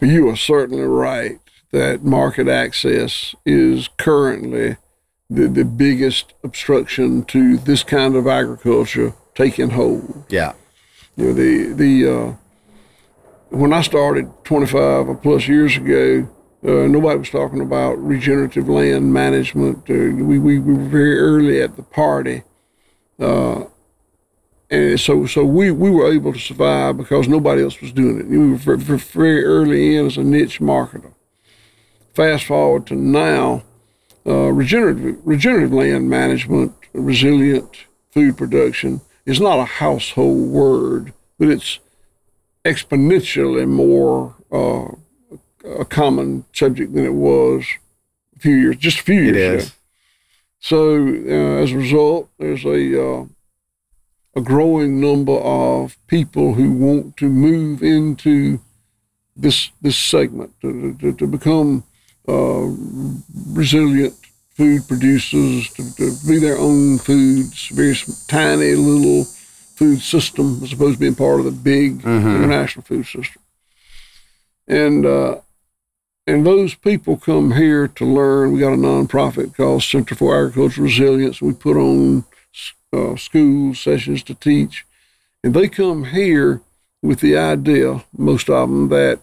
[0.00, 1.40] You are certainly right
[1.72, 4.76] that market access is currently
[5.30, 10.24] the, the biggest obstruction to this kind of agriculture taking hold.
[10.28, 10.54] Yeah.
[11.16, 12.34] You know, the, the, uh,
[13.50, 16.28] when I started 25 or plus years ago,
[16.62, 19.88] uh, nobody was talking about regenerative land management.
[19.88, 22.42] Uh, we, we, we were very early at the party.
[23.18, 23.64] Uh,
[24.68, 28.26] and so, so we, we were able to survive because nobody else was doing it.
[28.26, 31.12] We were very, very early in as a niche marketer.
[32.14, 33.62] Fast forward to now,
[34.26, 41.78] uh, regenerative, regenerative land management, resilient food production is not a household word, but it's
[42.64, 44.88] exponentially more uh,
[45.78, 47.64] a common subject than it was
[48.36, 49.56] a few years, just a few years It ago.
[49.56, 49.72] is.
[50.60, 53.24] So uh, as a result, there's a uh,
[54.36, 58.60] a growing number of people who want to move into
[59.36, 61.84] this this segment to, to, to become
[62.30, 62.62] uh,
[63.60, 64.14] resilient
[64.56, 67.96] food producers, to, to be their own foods, very
[68.28, 73.40] tiny little food system as opposed to being part of the big international food system.
[74.68, 75.40] And uh,
[76.26, 78.52] and those people come here to learn.
[78.52, 81.40] We got a nonprofit called Center for Agricultural Resilience.
[81.40, 82.24] We put on
[82.92, 84.84] uh, school sessions to teach,
[85.42, 86.60] and they come here
[87.02, 89.20] with the idea, most of them, that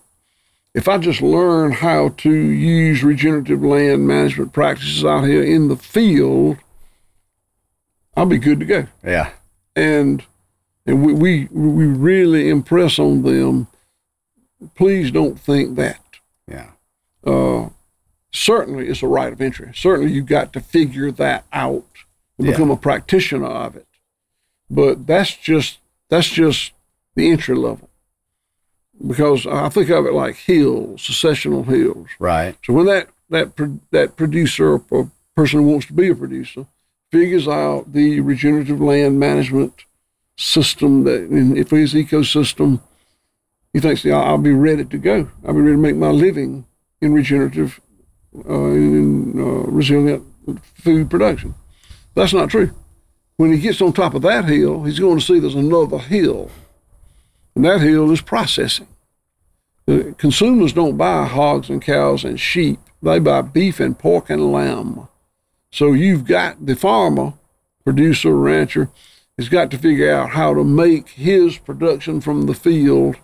[0.78, 5.76] if I just learn how to use regenerative land management practices out here in the
[5.76, 6.58] field,
[8.16, 9.32] I'll be good to go Yeah.
[9.76, 10.24] and
[10.86, 13.68] and we, we we really impress on them.
[14.76, 16.00] Please don't think that.
[16.48, 16.70] Yeah.
[17.26, 17.70] Uh,
[18.32, 19.72] certainly, it's a right of entry.
[19.76, 21.86] Certainly, you've got to figure that out
[22.38, 22.54] and Yeah.
[22.54, 23.88] become a practitioner of it.
[24.70, 26.72] But that's just that's just
[27.16, 27.87] the entry level.
[29.06, 32.08] Because I think of it like hills, successional hills.
[32.20, 32.56] Right.
[32.66, 33.52] So when that that
[33.92, 36.66] that producer or person who wants to be a producer
[37.12, 39.86] figures out the regenerative land management
[40.36, 42.82] system that in if his ecosystem,
[43.74, 45.30] he thinks, yeah, I'll be ready to go.
[45.46, 46.66] I'll be ready to make my living
[47.02, 47.80] in regenerative,
[48.50, 50.26] uh, in uh, resilient
[50.76, 51.56] food production.
[52.16, 52.72] That's not true.
[53.38, 56.50] When he gets on top of that hill, he's going to see there's another hill,
[57.58, 58.86] and that hill is processing.
[59.88, 62.80] The consumers don't buy hogs and cows and sheep.
[63.02, 65.08] They buy beef and pork and lamb.
[65.72, 67.34] So you've got the farmer,
[67.84, 68.92] producer, rancher,
[69.40, 73.16] has got to figure out how to make his production from the field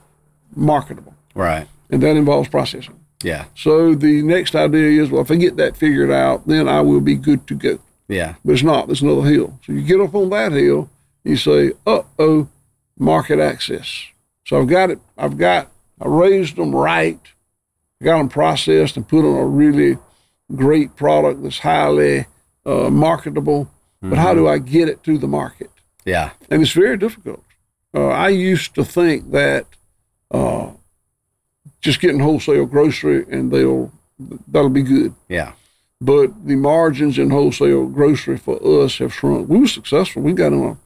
[0.56, 1.14] marketable.
[1.36, 1.68] Right.
[1.92, 3.00] And that involves processing.
[3.22, 3.46] Yeah.
[3.56, 7.02] So the next idea is, well, if I get that figured out, then I will
[7.02, 7.78] be good to go.
[8.08, 8.34] Yeah.
[8.44, 8.88] But it's not.
[8.88, 9.60] There's another hill.
[9.64, 10.90] So you get up on that hill,
[11.24, 12.48] you say, uh oh,
[12.98, 14.08] market access.
[14.46, 15.00] So I've got it.
[15.18, 17.20] I've got, I raised them right,
[18.02, 19.98] got them processed and put on a really
[20.56, 22.26] great product that's highly
[22.66, 23.70] uh, marketable.
[24.02, 25.72] But how do I get it to the market?
[26.04, 26.32] Yeah.
[26.50, 27.42] And it's very difficult.
[27.96, 29.66] Uh, I used to think that
[30.30, 30.72] uh,
[31.80, 33.94] just getting wholesale grocery and they'll
[34.48, 35.54] that'll be good Yeah.
[36.02, 39.48] but the margins in wholesale grocery for us have shrunk.
[39.50, 40.22] We were successful.
[40.22, 40.78] We got in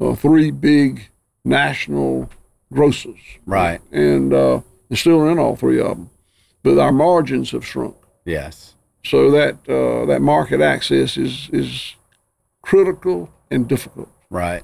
[0.00, 1.08] a, a three big
[1.44, 2.28] national
[2.72, 3.80] grocers, Right.
[3.92, 6.10] and uh, they're still in all three of them,
[6.62, 7.96] but our margins have shrunk.
[8.24, 8.74] Yes.
[9.04, 11.94] So that uh, that market access is is
[12.62, 14.08] critical and difficult.
[14.30, 14.62] Right.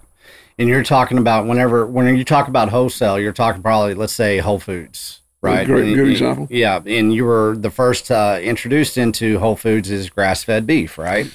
[0.58, 4.38] And you're talking about whenever when you talk about wholesale, you're talking probably let's say
[4.38, 5.20] Whole Foods.
[5.42, 5.66] right?
[5.66, 6.46] Great, And- good and- example.
[6.50, 11.26] Yeah, and you were the first uh, introduced into Whole Foods is grass-fed beef, right?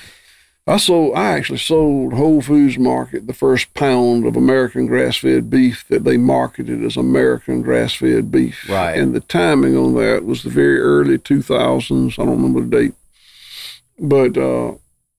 [0.68, 1.16] I sold.
[1.16, 6.18] I actually sold Whole Foods Market the first pound of American grass-fed beef that they
[6.18, 8.68] marketed as American grass-fed beef.
[8.68, 8.98] Right.
[8.98, 12.14] And the timing on that was the very early 2000s.
[12.18, 12.94] I don't remember the date,
[14.00, 14.76] but uh,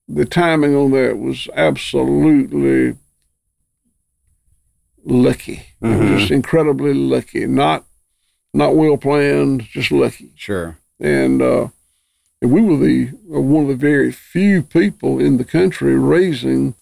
[0.09, 2.97] the timing on that was absolutely
[5.05, 5.63] lucky.
[5.81, 6.17] Mhm.
[6.19, 7.45] Just incredibly lucky.
[7.47, 7.85] Not
[8.53, 10.77] not well planned, just lucky Sure.
[10.99, 11.67] and uh,
[12.41, 16.75] and we were the uh, one of the very few people in the country raising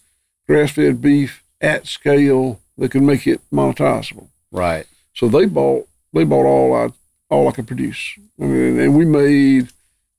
[0.47, 4.27] grass-fed beef at scale that could make it monetizable.
[4.51, 4.85] Right.
[5.13, 6.89] So they bought they bought all I
[7.29, 8.15] all I could produce.
[8.39, 9.69] I mean, and we made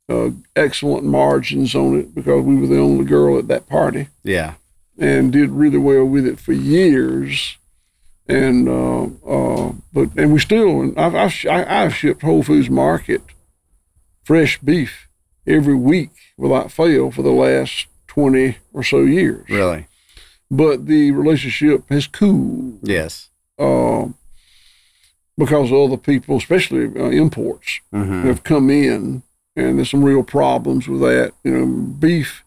[0.09, 4.55] uh, excellent margins on it because we were the only girl at that party Yeah.
[4.99, 7.57] and did really well with it for years.
[8.29, 12.69] And uh, uh, but and we still and I've I've, I- I've shipped Whole Foods
[12.71, 13.21] Market
[14.25, 15.06] fresh beef
[15.47, 19.49] every week without fail for the last twenty or so years.
[19.49, 19.87] Really.
[20.51, 23.29] But the relationship has cooled Yes.
[23.59, 24.07] uh,
[25.39, 29.23] because other people, especially uh, imports, hmm have come in,
[29.55, 31.33] and there's some real problems with that.
[31.45, 32.43] You know, beef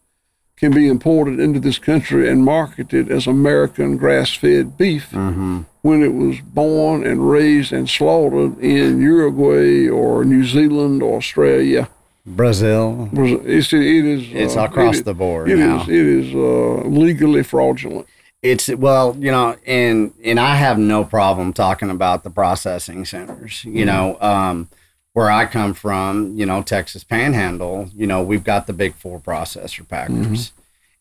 [0.58, 6.14] can be imported into this country and marketed as American grass-fed beef hmm when it
[6.14, 11.88] was born and raised and slaughtered in Uruguay or New Zealand or Australia.
[12.36, 13.10] Brazil.
[13.14, 14.32] It's, it is.
[14.32, 15.82] It's uh, across it the board It now.
[15.82, 15.90] is.
[15.90, 18.08] It is uh, legally fraudulent.
[18.42, 23.66] It's well, you know, and and I have no problem talking about the processing centers.
[23.66, 24.70] You know, um,
[25.14, 27.90] where I come from, you know, Texas Panhandle.
[27.94, 30.54] You know, we've got the big four processor packers,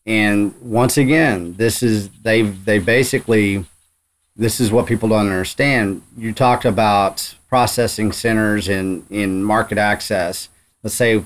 [0.05, 3.65] and once again, this is they've they basically
[4.35, 6.01] this is what people don't understand.
[6.17, 10.49] You talked about processing centers in in market access.
[10.83, 11.23] Let's say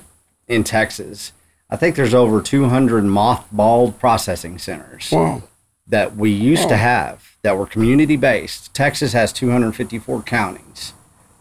[0.48, 1.32] in Texas,
[1.70, 5.42] I think there's over 200 mothballed processing centers Wow.
[5.86, 6.78] that we used to Oh.
[6.78, 8.72] have that were community based.
[8.74, 10.92] Texas has 254 counties.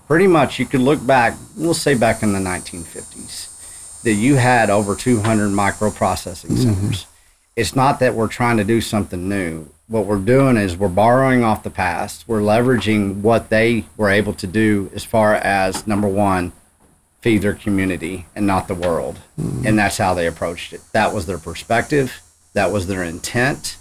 [0.08, 4.70] Pretty much, you could look back, we'll say back in the 1950s, that you had
[4.70, 6.74] over 200 microprocessing mm-hmm.
[6.74, 7.06] centers.
[7.56, 9.68] It's not that we're trying to do something new.
[9.88, 12.26] What we're doing is we're borrowing off the past.
[12.28, 16.52] We're leveraging what they were able to do as far as number one,
[17.24, 19.18] feed their community and not the world.
[19.40, 19.66] Hmm.
[19.66, 20.82] And that's how they approached it.
[20.92, 22.22] That was their perspective.
[22.52, 23.78] That was their intent.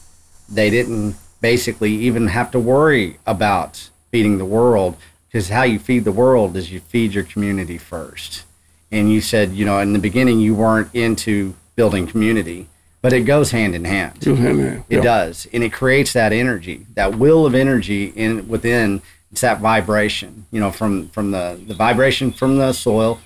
[0.49, 6.05] They didn't basically even have to worry about feeding the world because how you feed
[6.05, 8.45] the world is you feed your community first.
[8.93, 12.69] And you said, you know, in the beginning, you weren't into building community,
[13.01, 14.21] but it goes hand in hand.
[14.21, 14.85] Goes hand in hand.
[14.89, 15.03] It Yeah.
[15.03, 19.03] does, and it creates that energy, that will of energy in within.
[19.33, 23.19] It's that vibration, you know, from from the the vibration from the soil,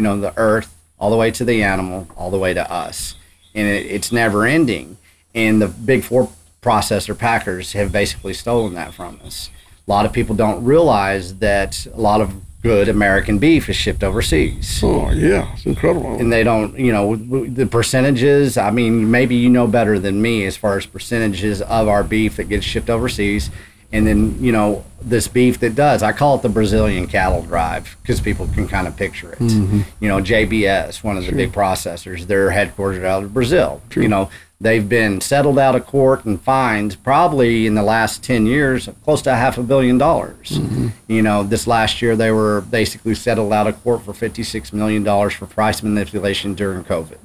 [0.00, 3.16] you know, the earth, all the way to the animal, all the way to us,
[3.54, 4.96] and it, it's never ending.
[5.34, 6.30] And the big four
[6.62, 9.50] processor packers have basically stolen that from us.
[9.86, 12.32] A lot of people don't realize that a lot of
[12.62, 16.14] good American beef is shipped overseas Oh yeah, it's incredible.
[16.20, 20.44] and they don't you know the percentages i mean maybe you know better than me
[20.44, 23.50] as far as percentages of our beef that gets shipped overseas
[23.92, 27.96] and then you know this beef that does i call it the brazilian cattle drive
[28.02, 29.38] because people can kind of picture it.
[29.38, 29.80] Mm-hmm.
[30.00, 33.82] You know jbs one of the big processors they're headquartered out of brazil.
[33.94, 38.46] You know they've been settled out of court and fined probably in the last 10
[38.46, 40.50] years close to half a billion dollars.
[40.50, 40.88] Mm-hmm.
[41.08, 45.02] You know this last year they were basically settled out of court for 56 million
[45.02, 47.18] dollars for price manipulation during covid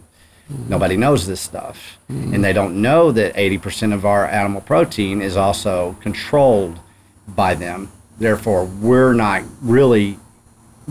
[0.49, 5.35] nobody knows this stuff and they don't know that 80% of our animal protein is
[5.35, 6.79] also controlled
[7.27, 10.19] by them therefore we're not really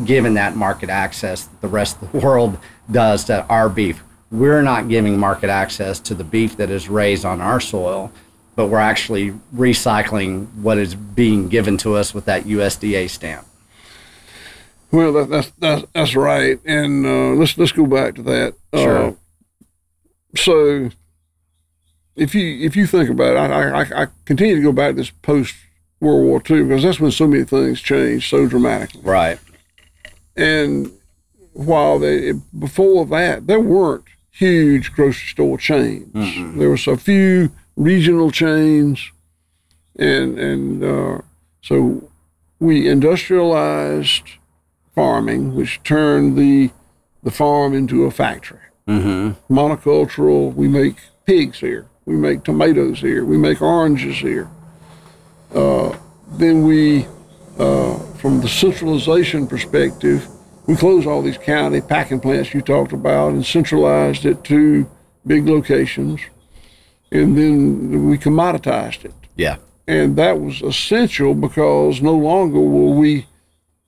[0.03, 2.59] given that market access that the rest of the world
[2.90, 4.03] does to our beef.
[4.31, 8.11] We're not giving market access to the beef that is raised on our soil,
[8.57, 13.47] but we're actually recycling what is being given to us with that USDA stamp.
[14.91, 18.55] Well, that, that's that's that's right, and uh, let's let's go back to that.
[18.72, 18.99] Sure.
[19.07, 19.12] Uh,
[20.37, 20.91] so,
[22.16, 24.97] if you if you think about it, I, I I continue to go back to
[24.97, 25.55] this post
[26.01, 29.01] World War II because that's when so many things changed so dramatically.
[29.03, 29.39] Right.
[30.37, 30.93] And
[31.53, 36.12] while they before that, there weren't huge grocery store chains.
[36.12, 36.59] Mm-mm.
[36.59, 39.11] There was a few regional chains,
[39.97, 41.18] and and uh,
[41.62, 42.11] so
[42.59, 44.24] we industrialized
[44.95, 46.70] farming, which turned the
[47.22, 48.59] the farm into a factory.
[48.89, 49.53] Mm-hmm.
[49.53, 50.55] Monocultural.
[50.55, 51.87] We make pigs here.
[52.05, 53.24] We make tomatoes here.
[53.24, 54.51] We make oranges here.
[55.55, 55.97] Uh,
[56.32, 57.07] then we,
[57.59, 60.28] uh, from the centralization perspective,
[60.66, 64.89] we closed all these county packing plants you talked about and centralized it to
[65.26, 66.20] big locations,
[67.11, 69.14] and then we commoditized it.
[69.37, 69.57] Yeah.
[69.87, 73.26] And that was essential because no longer were we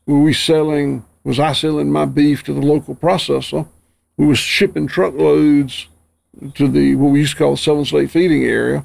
[0.06, 3.66] were we selling was I selling my beef to the local processor.
[4.16, 5.88] We was shipping truckloads
[6.54, 8.84] to the what we used to call the Southern State Feeding Area,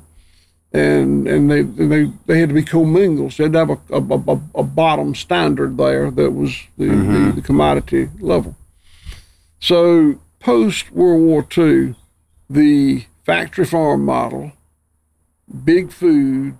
[0.71, 3.33] and and they and they, they had to be commingled.
[3.33, 6.87] So they had to have a, a, a, a bottom standard there that was the,
[6.87, 7.31] the, mm-hmm.
[7.31, 8.55] the commodity level.
[9.59, 11.95] So post World War II,
[12.49, 14.53] the factory farm model,
[15.63, 16.57] big food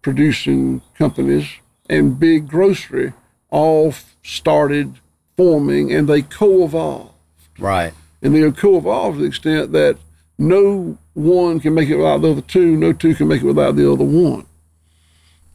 [0.00, 1.48] producing companies,
[1.90, 3.12] and big grocery
[3.50, 5.00] all started
[5.36, 7.15] forming, and they co-evolved
[7.58, 7.92] Right.
[8.22, 9.96] and they'll co-evolve to the extent that
[10.38, 13.76] no one can make it without the other two, no two can make it without
[13.76, 14.46] the other one.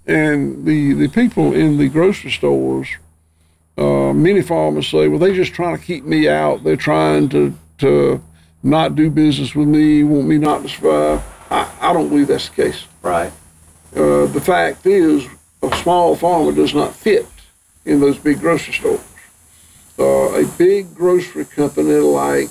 [0.07, 2.87] And the the people in the grocery stores,
[3.77, 6.63] uh, many farmers say, well, they're just trying to keep me out.
[6.63, 8.21] They're trying to to
[8.63, 11.23] not do business with me, want me not to survive.
[11.49, 12.85] I, I don't believe that's the case.
[13.01, 13.31] Right.
[13.95, 15.27] Uh, the fact is,
[15.61, 17.27] a small farmer does not fit
[17.85, 19.01] in those big grocery stores.
[20.01, 22.49] Uh, a big grocery company like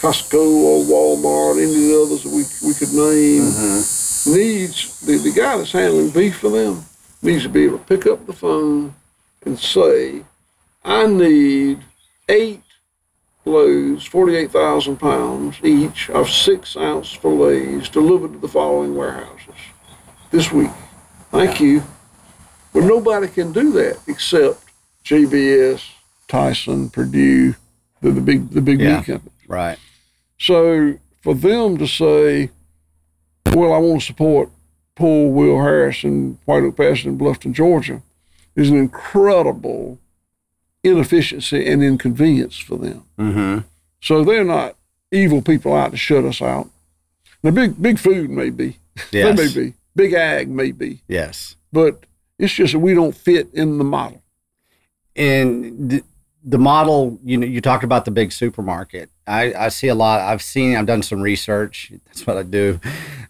[0.00, 3.44] Costco or Walmart, any of the others that we, we could name,
[4.26, 6.84] needs the, the guy that's handling beef for them
[7.22, 8.94] needs to be able to pick up the phone
[9.46, 10.22] and say,
[10.84, 11.80] I need
[12.28, 12.62] eight
[13.46, 19.54] loads, 48,000 pounds each of six ounce fillets delivered to the following warehouses
[20.30, 20.70] this week.
[21.30, 21.82] Thank you.
[22.74, 24.60] But nobody can do that except
[25.02, 25.93] JBS,
[26.28, 27.54] Tyson, Perdue,
[28.00, 28.96] the, the big the big Yeah.
[28.98, 29.32] meat companies.
[29.48, 29.78] Right.
[30.38, 32.50] So for them to say,
[33.52, 34.50] well, I want to support
[34.96, 38.02] Paul Will Harris and White Oak Pass in Bluffton, Georgia,
[38.56, 39.98] is an incredible
[40.82, 43.04] inefficiency and inconvenience for them.
[43.18, 43.58] Mm-hmm.
[44.02, 44.76] So they're not
[45.10, 46.68] evil people out to shut us out.
[47.42, 48.78] Now, big big food may be,
[49.10, 49.36] Yes.
[49.36, 51.56] they may be, big ag may be, Yes.
[51.72, 52.04] but
[52.38, 54.22] it's just that we don't fit in the model.
[55.16, 56.02] And
[56.44, 59.10] the model, you know, you talked about the big supermarket.
[59.26, 60.20] I, I see a lot.
[60.20, 60.76] I've seen.
[60.76, 61.90] I've done some research.
[62.06, 62.80] That's what I do.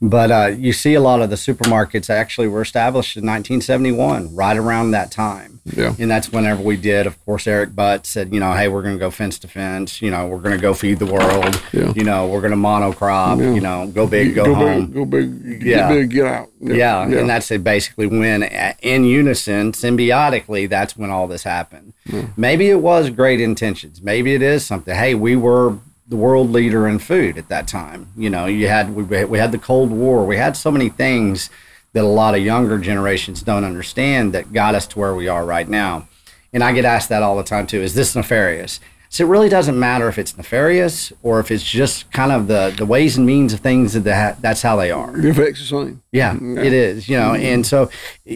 [0.01, 4.57] But uh, you see a lot of the supermarkets actually were established in 1971, right
[4.57, 5.61] around that time.
[5.65, 5.95] Yeah.
[5.99, 7.07] And that's whenever we did.
[7.07, 10.03] Of course, Earl Butz said, you know, hey, we're going to go fence to fence.
[10.03, 11.59] You know, we're going to go feed the world.
[11.73, 11.93] Yeah.
[11.97, 13.41] You know, we're going to monocrop.
[13.41, 13.55] Yeah.
[13.55, 14.87] You know, go big, go, home.
[14.87, 15.77] big, go big, Yeah.
[15.77, 16.49] get big, get out.
[16.61, 21.93] Yeah, and that's it basically when uh, in unison, symbiotically, that's when all this happened.
[22.07, 22.27] Yeah.
[22.37, 24.01] Maybe it was great intentions.
[24.03, 24.95] Maybe it is something.
[24.95, 28.09] Hey, we were the world leader in food at that time.
[28.17, 30.25] You know, you had we, we had the Cold War.
[30.25, 31.51] We had so many things
[31.93, 35.45] that a lot of younger generations don't understand that got us to where we are
[35.45, 36.09] right now.
[36.53, 37.81] And I get asked that all the time too.
[37.81, 38.81] Is this nefarious?
[39.09, 42.75] So it really doesn't matter if it's nefarious or if it's just kind of the,
[42.77, 45.13] the ways and means of things that that that's how they are.
[45.13, 46.03] the effects the same.
[46.11, 47.09] Yeah, it is.
[47.09, 47.91] You know, and so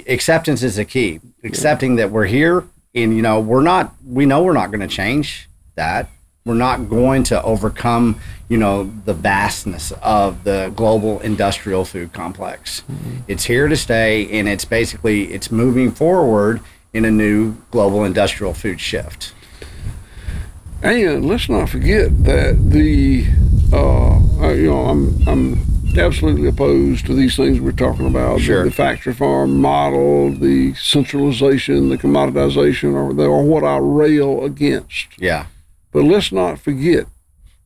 [0.06, 1.18] acceptance is the key.
[1.42, 2.64] Accepting that we're here,
[2.94, 3.92] and you know, we're not.
[4.04, 6.08] We know we're not going to change that.
[6.48, 8.18] We're not going to overcome,
[8.48, 12.82] you know, the vastness of the global industrial food complex.
[13.28, 16.62] It's here to stay, and it's basically it's moving forward
[16.94, 19.34] in a new global industrial food shift.
[20.82, 23.26] And let's not forget that the,
[23.70, 28.40] uh, uh, you know, I'm I'm absolutely opposed to these things we're talking about.
[28.40, 28.64] Sure.
[28.64, 34.44] The, the factory farm model, the centralization, the commoditization, or, the, or what I rail
[34.44, 35.08] against.
[35.18, 35.44] Yeah,
[35.92, 37.06] But let's not forget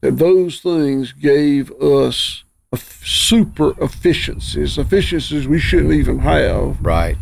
[0.00, 2.44] that those things gave us
[2.74, 6.80] super efficiencies, efficiencies we shouldn't even have.
[6.84, 7.16] right.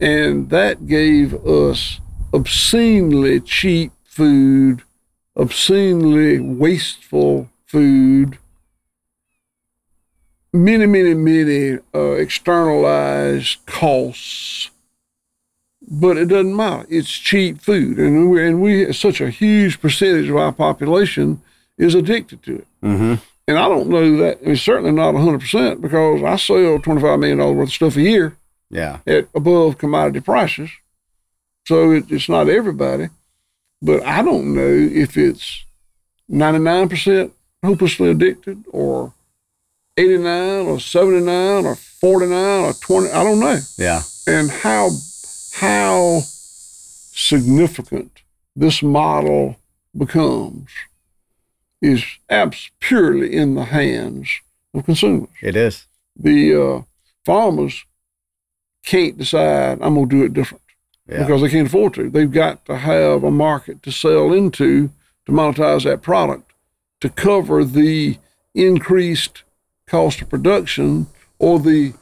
[0.00, 2.00] and that gave us
[2.34, 4.82] obscenely cheap food,
[5.36, 8.38] obscenely wasteful food,
[10.52, 14.70] many, many, many uh, externalized costs.
[15.94, 16.86] But it doesn't matter.
[16.88, 21.42] It's cheap food, and we and we such a huge percentage of our population
[21.76, 22.66] is addicted to it.
[22.82, 23.14] Mm-hmm.
[23.46, 24.38] And I don't know that.
[24.42, 28.36] I mean, certainly not 100% because I sell $25 million worth of stuff a year
[28.70, 30.70] Yeah, at above commodity prices.
[31.66, 33.08] So it, it's not everybody,
[33.82, 34.62] but I don't know
[35.02, 35.64] if it's
[36.30, 37.32] 99%
[37.62, 39.12] hopelessly addicted or
[39.98, 43.10] 89 or 79 or 49 or 20.
[43.10, 43.58] I don't know.
[43.76, 44.88] yeah, And how,
[45.62, 48.22] how significant
[48.56, 49.56] this model
[49.96, 50.68] becomes
[51.80, 54.28] is abs- purely in the hands
[54.74, 55.86] of consumers it is.
[56.16, 56.82] the uh,
[57.24, 57.84] farmers
[58.84, 60.62] can't decide I'm gonna do it different.
[61.08, 61.18] Yeah.
[61.18, 62.08] because they can't afford to.
[62.10, 64.88] They've got to have a market to sell into
[65.26, 66.52] to monetize that product
[67.00, 68.18] to cover the
[68.54, 69.42] increased
[69.86, 71.06] cost of production
[71.38, 71.94] or the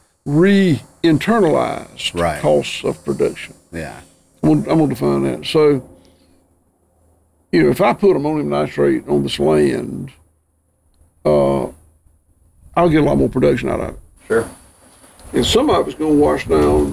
[1.03, 2.41] re-internalized Right.
[2.41, 3.55] costs of production.
[3.73, 4.01] Yeah.
[4.43, 5.47] I'm I'm gonna define that.
[5.47, 5.89] So,
[7.53, 10.13] you know, if I put ammonium nitrate on this land,
[11.25, 11.67] uh,
[12.75, 14.01] I'll get a lot more production out of it.
[14.27, 14.49] Sure.
[15.33, 16.91] And some of it's going to wash down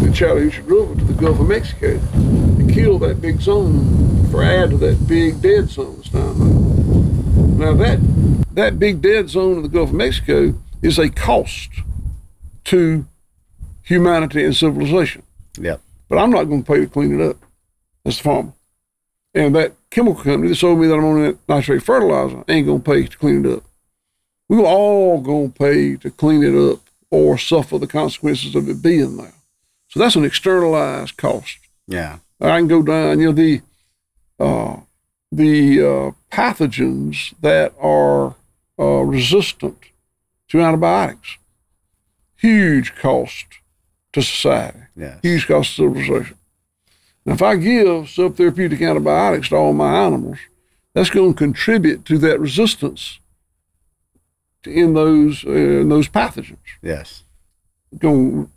[0.00, 1.98] the Chattahoochee River to the Gulf of Mexico
[2.58, 6.38] and kill that big zone for add to that big dead zone that's down
[7.58, 7.66] there.
[7.66, 7.98] Now that
[8.54, 11.70] that big dead zone in the Gulf of Mexico is a cost
[12.64, 13.06] to
[13.92, 15.22] humanity and civilization.
[15.58, 15.76] Yeah.
[16.08, 17.36] But I'm not going to pay to clean it up.
[18.04, 18.52] That's the farmer.
[19.34, 23.06] And that chemical company that sold me that ammonium nitrate fertilizer ain't going to pay
[23.06, 23.64] to clean it up.
[24.48, 26.80] We're all going to pay to clean it up
[27.10, 29.34] or suffer the consequences of it being there.
[29.88, 31.58] So that's an externalized cost.
[31.86, 32.18] Yeah.
[32.40, 33.60] I can go down, you know, the
[34.38, 34.80] uh,
[35.30, 38.34] the uh, pathogens that are
[38.78, 39.78] uh, resistant
[40.48, 41.38] to antibiotics.
[42.36, 43.46] Huge cost
[44.12, 44.82] to society
[45.22, 46.36] huge cost of civilization.
[47.24, 50.38] Now, if I give subtherapeutic antibiotics to all my animals,
[50.92, 53.20] that's going to contribute to that resistance
[54.64, 56.58] in those uh, in those pathogens.
[56.82, 57.24] Yes.
[57.98, 58.50] Going to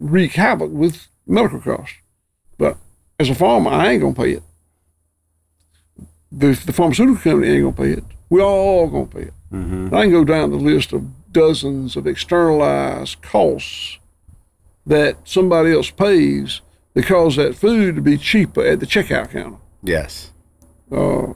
[0.00, 1.96] wreak havoc with medical costs.
[2.56, 2.76] But
[3.18, 4.42] as a farmer, I ain't going to pay it.
[6.30, 8.04] The, the pharmaceutical company ain't going to pay it.
[8.28, 9.34] We all going to pay it.
[9.52, 9.94] Mm-hmm.
[9.94, 13.98] I can go down the list of dozens of externalized costs
[14.88, 16.60] that somebody else pays
[16.94, 19.58] that cause that food to be cheaper at the checkout counter.
[19.82, 20.32] Yes.
[20.90, 21.34] Uh,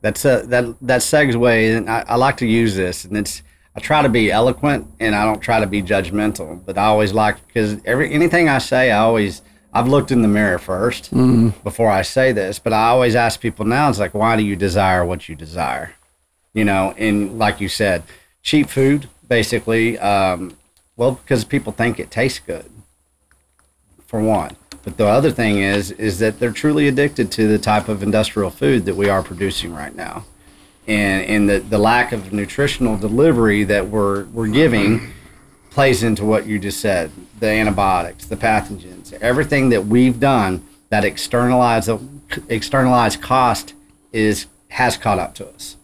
[0.00, 3.42] That's a that that segue, and I, I like to use this, and it's
[3.76, 7.12] I try to be eloquent, and I don't try to be judgmental, but I always
[7.12, 11.90] like because every anything I say, I always I've looked in the mirror 1st before
[11.90, 15.04] I say this, but I always ask people now, it's like, why do you desire
[15.04, 15.94] what you desire?
[16.54, 18.02] You know, and like you said,
[18.42, 19.98] cheap food, basically.
[19.98, 20.56] Um,
[20.98, 22.68] well, because people think it tastes good,
[24.06, 24.56] for one.
[24.82, 28.50] But the other thing is, is that they're truly addicted to the type of industrial
[28.50, 30.24] food that we are producing right now,
[30.86, 35.12] and and the, the lack of nutritional delivery that we're we're giving
[35.70, 41.04] plays into what you just said: the antibiotics, the pathogens, everything that we've done that
[41.04, 41.90] externalized
[42.48, 43.74] externalized cost
[44.12, 45.76] is has caught up to us.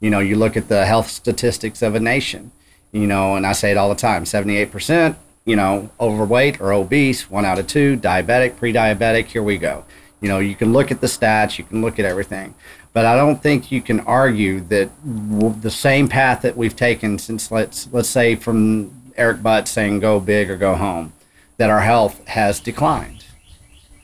[0.00, 2.52] You know, you look at the health statistics of a nation,
[2.94, 7.28] you know, and I say it all the time 78%, you know, overweight or obese,
[7.28, 9.84] one out of two, diabetic, pre diabetic, here we go.
[10.20, 12.54] You know, you can look at the stats, you can look at everything.
[12.94, 17.50] But I don't think you can argue that the same path that we've taken since,
[17.50, 21.12] let's, let's say, from Earl Butz saying go big or go home,
[21.58, 23.24] that our health has declined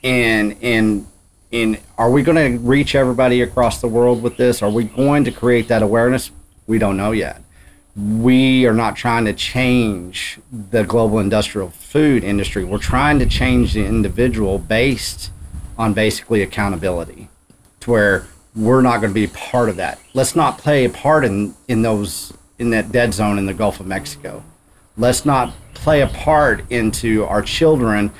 [0.03, 1.07] and and
[1.51, 5.23] and are we going to reach everybody across the world with this are we going
[5.23, 6.31] to create that awareness
[6.67, 7.41] we don't know yet
[7.95, 12.63] we are not trying to change the global industrial food industry.
[12.63, 15.31] We're trying to change the individual based
[15.77, 17.29] on basically accountability
[17.81, 19.99] to where we're not going to be part of that.
[20.13, 23.79] Let's not play a part in in those in that dead zone in the gulf
[23.79, 24.43] of mexico.
[24.97, 28.11] Let's not play a part into our children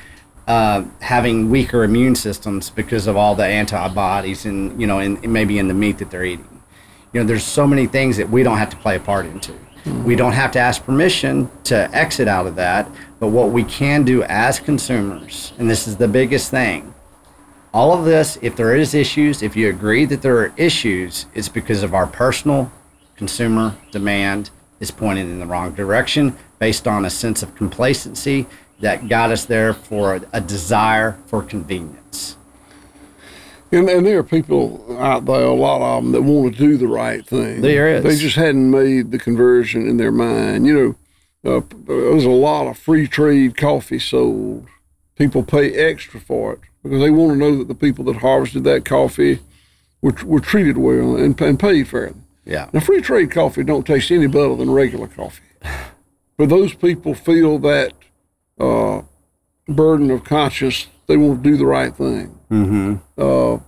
[0.48, 5.60] uh, having weaker immune systems because of all the antibodies and you know and maybe
[5.60, 6.51] in the meat that they're eating
[7.14, 9.54] you know there's so many things that we don't have to play a part into.
[10.06, 12.88] We don't have to ask permission to exit out of that
[13.22, 16.94] but what we can do as consumers and this is the biggest thing
[17.74, 21.50] all of this if there is issues if you agree that there are issues it's
[21.50, 22.72] because of our personal
[23.16, 24.50] consumer demand
[24.80, 28.46] is pointed in the wrong direction based on a sense of complacency
[28.80, 32.38] that got us there for a desire for convenience
[33.72, 36.78] and, and there are people out there, a lot of them, that want to do
[36.78, 37.62] the right thing.
[37.62, 38.04] There is.
[38.04, 40.66] They just hadn't made the conversion in their mind.
[40.66, 40.98] You
[41.44, 44.68] know, uh, there's a lot of free trade coffee sold.
[45.16, 48.64] People pay extra for it because they want to know that the people that harvested
[48.64, 49.40] that coffee
[50.02, 52.16] were, were treated well and, and paid fairly.
[52.46, 55.44] yeah Now, free trade coffee don't taste any better than regular coffee,
[56.38, 57.94] but those people feel that
[58.60, 59.04] uh,
[59.68, 60.88] burden of conscience.
[61.08, 62.40] They want to do the right thing.
[62.52, 62.96] Mm-hmm.
[63.18, 63.60] Uh,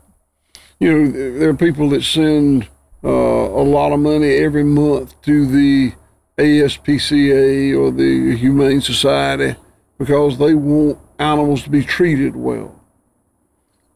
[0.80, 2.68] you know, there are people that send
[3.04, 5.94] uh, a lot of money every month to the
[6.38, 9.56] ASPCA or the Humane Society
[9.98, 12.80] because they want animals to be treated well.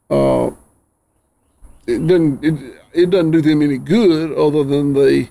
[0.09, 0.51] Uh,
[1.85, 5.29] it doesn't it, it doesn't do them any good other than they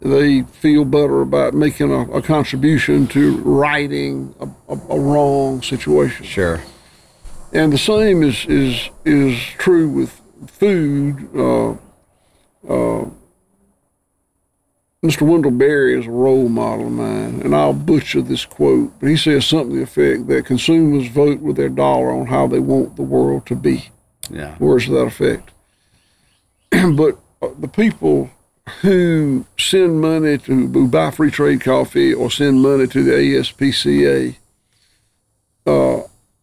[0.00, 6.24] they feel better about making a, a contribution to righting a, a, a wrong situation.
[6.24, 6.60] sure
[7.52, 11.28] And the same is is is true with food.
[11.36, 11.72] Uh,
[12.68, 13.10] uh,
[15.04, 15.22] Mr.
[15.22, 19.16] Wendell Berry is a role model of mine, and I'll butcher this quote, but he
[19.16, 22.94] says something to the effect that consumers vote with their dollar on how they want
[22.94, 23.90] the world to be.
[24.30, 24.56] Yeah.
[24.58, 25.50] Words to that effect.
[26.96, 28.30] but uh, the people
[28.82, 34.36] who send money to who buy free trade coffee or send money to the ASPCA
[35.66, 36.02] uh,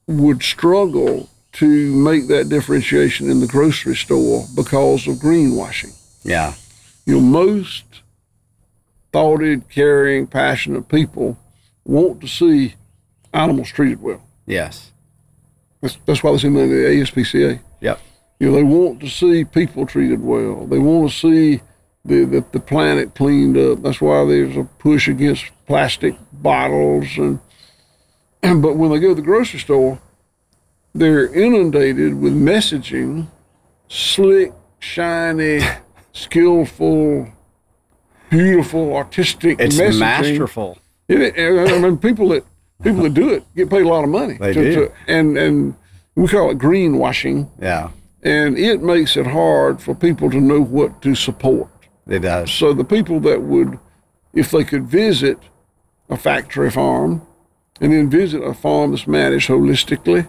[0.09, 5.95] would struggle to make that differentiation in the grocery store because of greenwashing.
[6.23, 6.55] Yeah.
[7.05, 7.83] You know, most
[9.13, 11.37] thoughted, caring, passionate people
[11.85, 12.73] want to see
[13.33, 14.23] animals treated well.
[14.47, 14.91] Yes.
[15.81, 17.59] That's, that's why they send money to the ASPCA.
[17.79, 17.99] Yep.
[18.39, 20.65] You know, they want to see people treated well.
[20.65, 21.61] They want to see
[22.03, 23.83] the, the, the planet cleaned up.
[23.83, 27.39] That's why there's a push against plastic bottles and,
[28.43, 29.99] and but when they go to the grocery store,
[30.93, 33.27] they're inundated with messaging,
[33.87, 35.59] slick, shiny,
[36.13, 37.27] skillful,
[38.29, 39.99] beautiful, artistic It's messaging.
[39.99, 40.77] masterful.
[41.07, 42.43] It, I mean, people that
[42.83, 44.37] people that do it get paid a lot of money.
[44.39, 44.91] They do.
[45.07, 45.75] and and
[46.15, 47.89] we call it greenwashing, Yeah.
[48.23, 51.69] and it makes it hard for people to know what to support.
[52.07, 52.51] It does.
[52.51, 53.79] So the people that would,
[54.33, 55.37] if they could visit
[56.09, 57.21] a factory farm,
[57.81, 60.27] and then visit a farm that's managed holistically,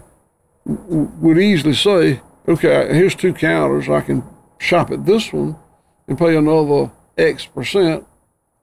[0.65, 3.89] would easily say, okay, here's two counters.
[3.89, 4.23] I can
[4.59, 5.57] shop at this one
[6.07, 8.07] and pay another X percent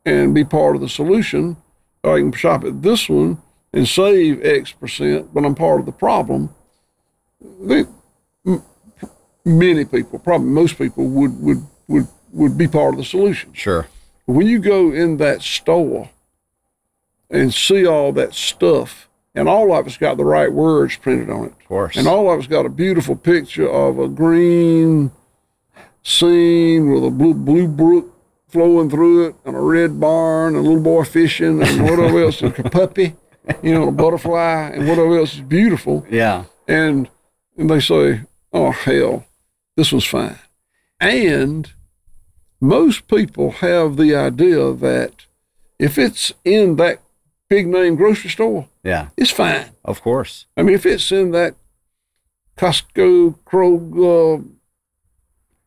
[0.05, 1.57] and be part of the solution.
[2.03, 3.41] Or I can shop at this one
[3.73, 6.53] and save X percent, but I'm part of the problem.
[7.61, 7.85] They,
[8.45, 8.63] m-
[9.43, 13.53] many people, probably most people, would would would would be part of the solution.
[13.53, 13.87] Sure.
[14.25, 16.09] When you go in that store
[17.29, 21.45] and see all that stuff, and all of it's got the right words printed on
[21.45, 21.95] it, Of course.
[21.97, 25.11] and all of it's got a beautiful picture of a green
[26.03, 28.13] scene with a blue, blue brook
[28.47, 32.41] flowing through it, and a red barn, and a little boy fishing, and whatever else,
[32.41, 33.15] and a puppy,
[33.61, 36.45] you know, a butterfly, and whatever else is beautiful yeah.
[36.67, 37.09] and
[37.57, 38.21] and they say,
[38.53, 39.25] "Oh hell,
[39.75, 40.37] this was fine."
[40.99, 41.71] And
[42.61, 45.25] most people have the idea that
[45.79, 47.01] if it's in that
[47.49, 49.07] big name grocery store, Yeah.
[49.17, 49.65] it's fine.
[49.85, 50.45] Of course.
[50.57, 51.55] I mean, if it's in that
[52.57, 54.45] Costco, Kroger,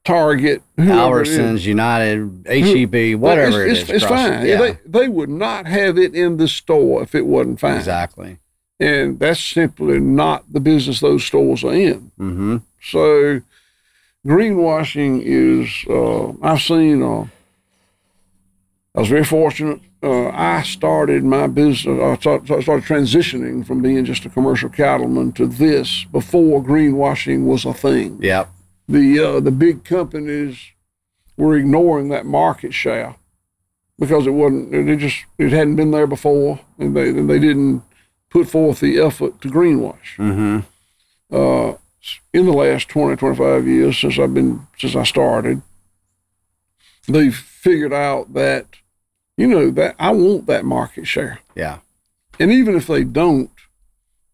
[0.05, 4.47] Target, Albertsons, United, HEB, whatever it's, it it's, it's fine.
[4.47, 4.57] Yeah.
[4.59, 7.76] They they would not have it in the store if it wasn't fine.
[7.76, 8.39] exactly.
[8.81, 12.11] And that's simply not the business those stores are in.
[12.18, 12.57] Mm-hmm.
[12.83, 13.43] So
[14.26, 17.26] greenwashing is, uh, I've seen, uh,
[18.95, 19.81] I was very fortunate.
[20.03, 25.32] Uh, I started my business, I started, started transitioning from being just a commercial cattleman
[25.32, 28.18] to this before greenwashing was a thing.
[28.22, 28.48] Yep.
[28.88, 30.59] The, uh, the big companies
[31.36, 33.16] were ignoring that market share
[33.98, 37.82] because it wasn't, it just, it hadn't been there before and they, and they didn't
[38.30, 41.36] put forth the effort to greenwash Mm-hmm.
[41.36, 41.74] uh,
[42.32, 45.61] in the last 20, 25 years since I've been, since I started,
[47.07, 48.66] they've figured out that,
[49.37, 51.41] you know, that I want that market share.
[51.55, 51.78] Yeah.
[52.39, 53.51] And even if they don't,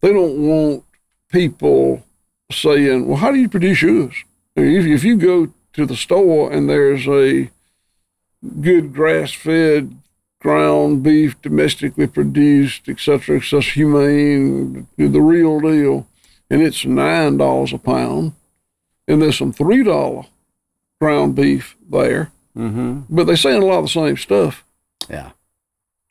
[0.01, 0.85] they don't want
[1.31, 2.05] people
[2.53, 4.15] saying, well, how do you produce yours?
[4.57, 7.51] I mean, if, if you go to the store and there's a
[8.61, 9.97] good grass fed
[10.41, 16.07] ground beef, domestically produced, et cetera, et cetera, humane, the real deal,
[16.49, 18.33] and it's nine dollars a pound,
[19.09, 20.25] and there's some three dollar
[21.01, 23.01] ground beef there, Mm-hmm.
[23.15, 24.65] but they're saying a lot of the same stuff.
[25.09, 25.31] Yeah.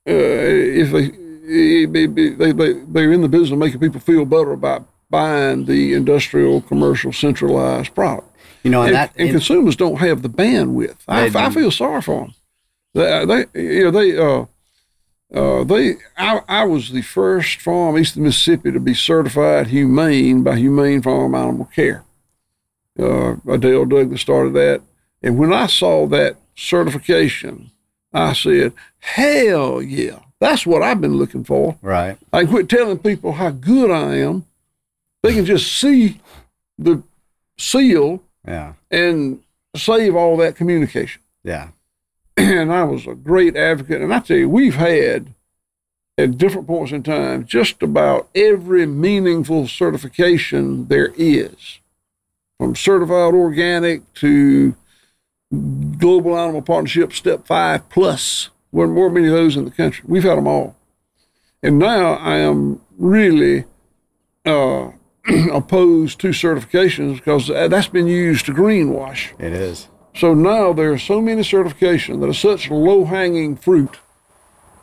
[0.07, 4.51] Uh, if they, they, they, they, they're in the business of making people feel better
[4.51, 8.31] about buying the industrial, commercial, centralized product.
[8.63, 10.97] You know, and, And, that and consumers don't have the bandwidth.
[11.07, 12.33] I, I feel sorry for them.
[12.93, 14.45] They, they you know, they, uh,
[15.33, 20.43] uh, they, I, I was the first farm east of Mississippi to be certified humane
[20.43, 22.05] by Humane Farm Animal Care.
[22.97, 24.81] Uh, Adele Douglass started that.
[25.21, 27.71] And when I saw that certification,
[28.17, 31.77] I said, hell yeah, that's what I've been looking for.
[31.81, 32.17] right.
[32.33, 34.45] I can quit telling people how good I am.
[35.23, 36.19] They can just see
[36.77, 37.01] the
[37.57, 38.73] seal Yeah.
[38.91, 39.41] and
[39.75, 41.21] save all that communication.
[41.43, 41.69] Yeah.
[42.37, 44.01] And I was a great advocate.
[44.01, 45.33] And I tell you, we've had
[46.17, 51.79] at different points in time just about every meaningful certification there is,
[52.59, 54.75] from certified organic to
[55.51, 58.49] global animal partnership step five plus.
[58.73, 60.03] There more many of those in the country.
[60.07, 60.75] We've had them all.
[61.63, 63.65] And now I am really
[64.45, 64.91] uh,
[65.51, 69.31] opposed to certifications because that's been used to greenwash.
[69.39, 69.87] It is.
[70.15, 73.97] So now there are so many certifications that are such low hanging fruit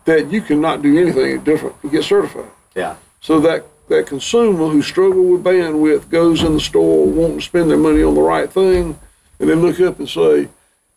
[0.04, 2.50] that you cannot do anything different to get certified.
[2.74, 2.96] Yeah.
[3.20, 7.70] So that that consumer who struggle with bandwidth goes in the store wanting to spend
[7.70, 8.98] their money on the right thing,
[9.43, 10.49] and then look up and say,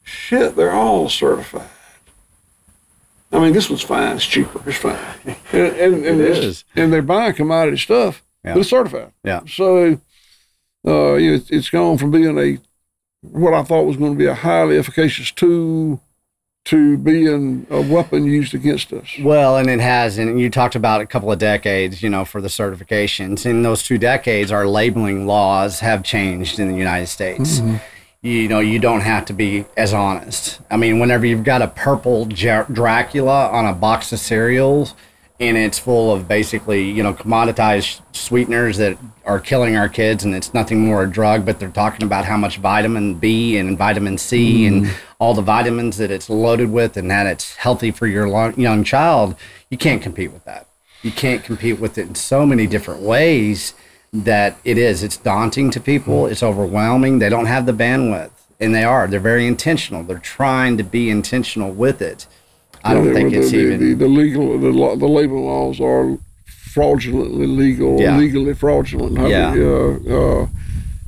[0.03, 1.67] "Shit, they're all certified."
[3.33, 4.15] I mean, this one's fine.
[4.15, 4.61] It's cheaper.
[4.69, 4.97] It's fine.
[5.51, 8.53] And, and, and, and they're buying commodity stuff, Yeah.
[8.53, 9.11] but it's certified.
[9.25, 9.41] Yeah.
[9.47, 9.99] So,
[10.87, 12.57] uh, you know, it's, it's gone from being a
[13.21, 15.99] what I thought was going to be a highly efficacious tool
[16.65, 19.07] to being a weapon used against us.
[19.21, 22.39] Well, and it has, and you talked about a couple of decades, you know, for
[22.41, 23.45] the certifications.
[23.45, 27.61] In those two decades, our labeling laws have changed in the United States.
[28.25, 30.59] You know, you don't have to be as honest.
[30.71, 34.95] I mean, whenever you've got a purple Dracula on a box of cereals,
[35.39, 40.33] and it's full of basically, you know, commoditized sweeteners that are killing our kids, and
[40.33, 44.17] it's nothing more a drug, but they're talking about how much vitamin B and vitamin
[44.17, 44.67] C mm.
[44.69, 48.55] and all the vitamins that it's loaded with, and that it's healthy for your lo-
[48.57, 49.35] young child.
[49.69, 50.67] You can't compete with that.
[51.03, 53.75] You can't compete with it in so many different ways
[54.23, 55.03] that it is.
[55.03, 56.25] It's daunting to people.
[56.27, 57.19] It's overwhelming.
[57.19, 59.07] They don't have the bandwidth, and they are.
[59.07, 60.03] They're very intentional.
[60.03, 62.27] They're trying to be intentional with it.
[62.83, 63.79] I don't the, think it's the, even.
[63.79, 68.17] the, the legal the, the labor laws are fraudulently legal, Yeah.
[68.17, 69.17] legally fraudulent.
[69.17, 69.51] How Yeah.
[69.51, 70.47] Uh, uh,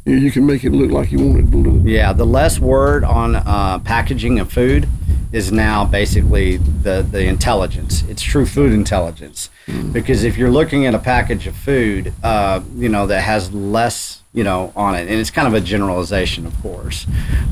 [0.06, 1.84] you, you can make it look like you want it to look.
[1.86, 4.88] Yeah, the less word on uh, packaging of food
[5.32, 8.04] is now basically the, the intelligence.
[8.04, 9.50] It's true food intelligence.
[9.92, 14.22] Because if you're looking at a package of food, uh, you know, that has less,
[14.34, 17.06] you know, on it, and it's kind of a generalization, of course.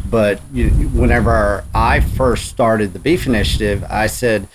[0.10, 4.48] But you, whenever I first started the Beef Initiative, I said,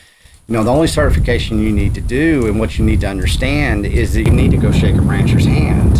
[0.48, 3.84] you know, the only certification you need to do and what you need to understand
[3.84, 5.98] is that you need to go shake a rancher's hand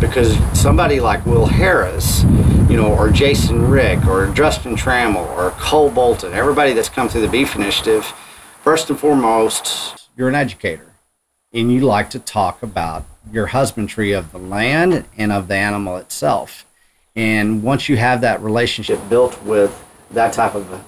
[0.00, 2.22] because somebody like Will Harris,
[2.68, 7.20] you know, or Jason Rick, or Justin Trammell, or Cole Bolton, everybody that's come through
[7.20, 8.04] the Beef Initiative,
[8.62, 10.94] first and foremost, you're an educator,
[11.52, 15.96] and you like to talk about your husbandry of the land and of the animal
[15.96, 16.64] itself.
[17.14, 20.84] And once you have that relationship built with that type of a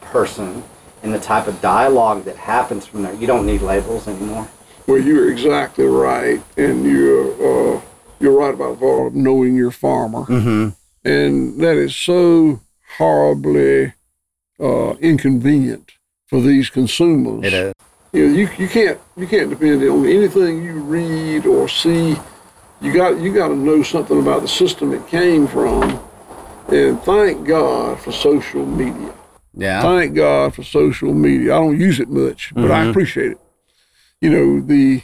[0.00, 0.64] person
[1.02, 4.48] and the type of dialogue that happens from there, you don't need labels anymore.
[4.86, 7.80] Well, you're exactly right, and you're uh,
[8.20, 10.68] you're right about knowing your farmer, Mm-hmm.
[11.08, 12.60] and that is so
[12.98, 13.92] horribly
[14.60, 15.92] uh, inconvenient
[16.26, 17.44] for these consumers.
[17.44, 17.72] It is.
[18.12, 22.16] You, know, you you can't you can't depend on anything you read or see.
[22.80, 26.00] You got you got to know something about the system it came from,
[26.68, 29.12] and thank God for social media.
[29.54, 29.80] Yeah.
[29.82, 31.54] Thank God for social media.
[31.54, 33.38] I don't use it much, but I appreciate it.
[34.20, 35.02] You know, the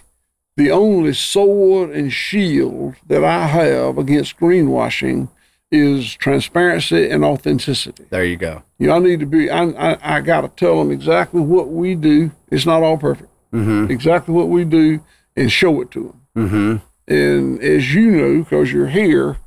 [0.56, 5.28] the only sword and shield that I have against greenwashing
[5.70, 8.04] is transparency and authenticity.
[8.10, 8.62] There you go.
[8.78, 9.50] You know, I need to be.
[9.50, 12.32] I I, I got to tell them exactly what we do.
[12.50, 13.30] It's not all perfect.
[13.52, 13.90] Mm-hmm.
[13.90, 15.02] Exactly what we do,
[15.36, 16.48] and show it to them.
[16.48, 16.76] Mm-hmm.
[17.12, 19.38] And as you know, because you're here,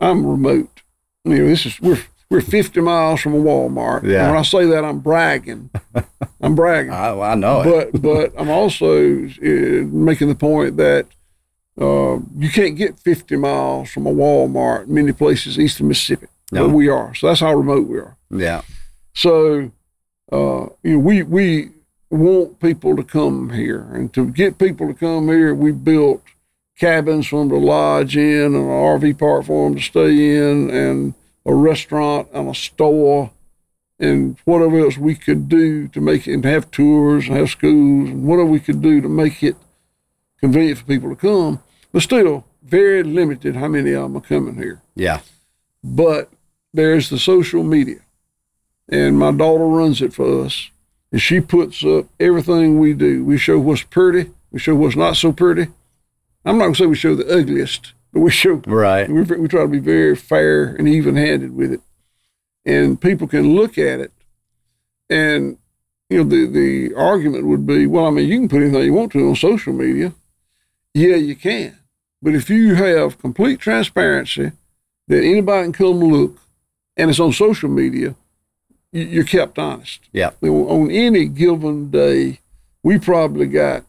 [0.00, 0.82] I'm remote.
[1.24, 1.98] You know, this is we're
[2.30, 4.02] we're 50 miles from a Walmart.
[4.02, 4.24] Yeah.
[4.24, 5.70] And when I say that, I'm bragging.
[6.40, 6.92] I'm bragging.
[6.92, 7.92] I, I know it.
[7.92, 11.06] but but I'm also uh, making the point that
[11.80, 16.26] uh, you can't get 50 miles from a Walmart in many places east of Mississippi.
[16.50, 16.66] No.
[16.66, 17.14] But we are.
[17.14, 18.16] So that's how remote we are.
[18.30, 18.62] Yeah.
[19.14, 19.70] So,
[20.32, 21.70] uh, you know, we we
[22.10, 26.22] want people to come here, and to get people to come here, we built
[26.78, 30.70] cabins for them to lodge in, and an RV park for them to stay in,
[30.70, 31.14] and
[31.48, 33.30] a restaurant and a store,
[33.98, 38.10] and whatever else we could do to make it, and have tours and have schools,
[38.10, 39.56] and whatever we could do to make it
[40.38, 41.60] convenient for people to come.
[41.90, 44.82] But still, very limited how many of them are coming here.
[44.94, 45.20] Yeah.
[45.82, 46.30] but
[46.74, 48.00] there's the social media.
[48.90, 50.70] And my daughter runs it for us.
[51.10, 53.24] And she puts up everything we do.
[53.24, 54.30] We show what's pretty.
[54.52, 55.68] We show what's not so pretty.
[56.44, 59.08] I'm not going to say we show the ugliest but we show Right.
[59.08, 61.80] we, we try to be very fair and even-handed with it.
[62.64, 64.12] And people can look at it
[65.10, 65.56] and
[66.10, 68.92] you know the, the argument would be well i mean you can put anything you
[68.92, 70.12] want to on social media.
[70.94, 71.78] Yeah you can.
[72.20, 74.52] But if you have complete transparency
[75.06, 76.38] that anybody can come look
[76.96, 78.14] and it's on social media
[78.92, 80.00] you- you're kept honest.
[80.12, 80.30] Yeah.
[80.42, 82.40] On any given day
[82.82, 83.84] we probably got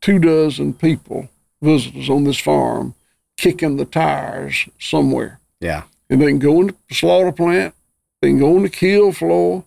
[0.00, 1.28] two dozen people
[1.62, 2.94] visitors on this farm
[3.36, 5.82] kicking the tires somewhere Yeah.
[6.10, 7.74] and they can go in the slaughter plant,
[8.20, 9.64] they can go on the kill floor,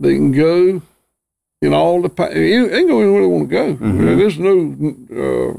[0.00, 0.82] they can go
[1.62, 3.74] in all the they can go anywhere they want to go.
[3.76, 4.18] Mhm.
[4.18, 4.54] There's no
[5.22, 5.54] uh,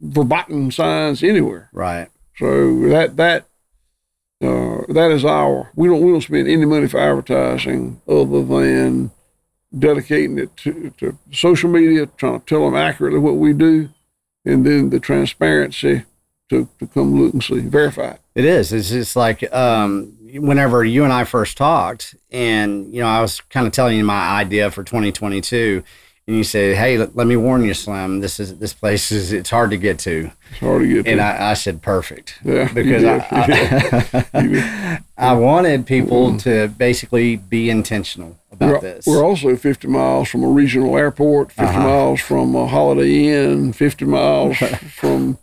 [0.00, 1.70] verboten signs anywhere.
[1.72, 2.08] Right.
[2.36, 3.44] So that that
[4.42, 5.70] uh, that is our.
[5.74, 9.10] We don't we don't spend any money for advertising other than
[9.76, 13.88] dedicating it to, to social media, trying to tell them accurately what we do,
[14.44, 16.04] and then the transparency
[16.50, 18.20] to, to come look and see, verify it.
[18.34, 18.72] It is.
[18.72, 23.40] It's just like um, whenever you and I first talked, and you know, I was
[23.40, 25.82] kind of telling you my idea for 2022,
[26.26, 28.20] and you said, "Hey, let, let me warn you, Slim.
[28.20, 31.10] This is this place is it's hard to get to." It's hard to get to.
[31.10, 34.26] And I, I said, "Perfect," yeah, because I.
[34.34, 34.98] I.
[35.18, 39.04] I wanted people to basically be intentional about we're, this.
[39.04, 41.80] we're also 50 miles from a regional airport, 50 Uh-huh.
[41.80, 44.56] miles from a Holiday Inn, 50 miles
[44.94, 45.38] from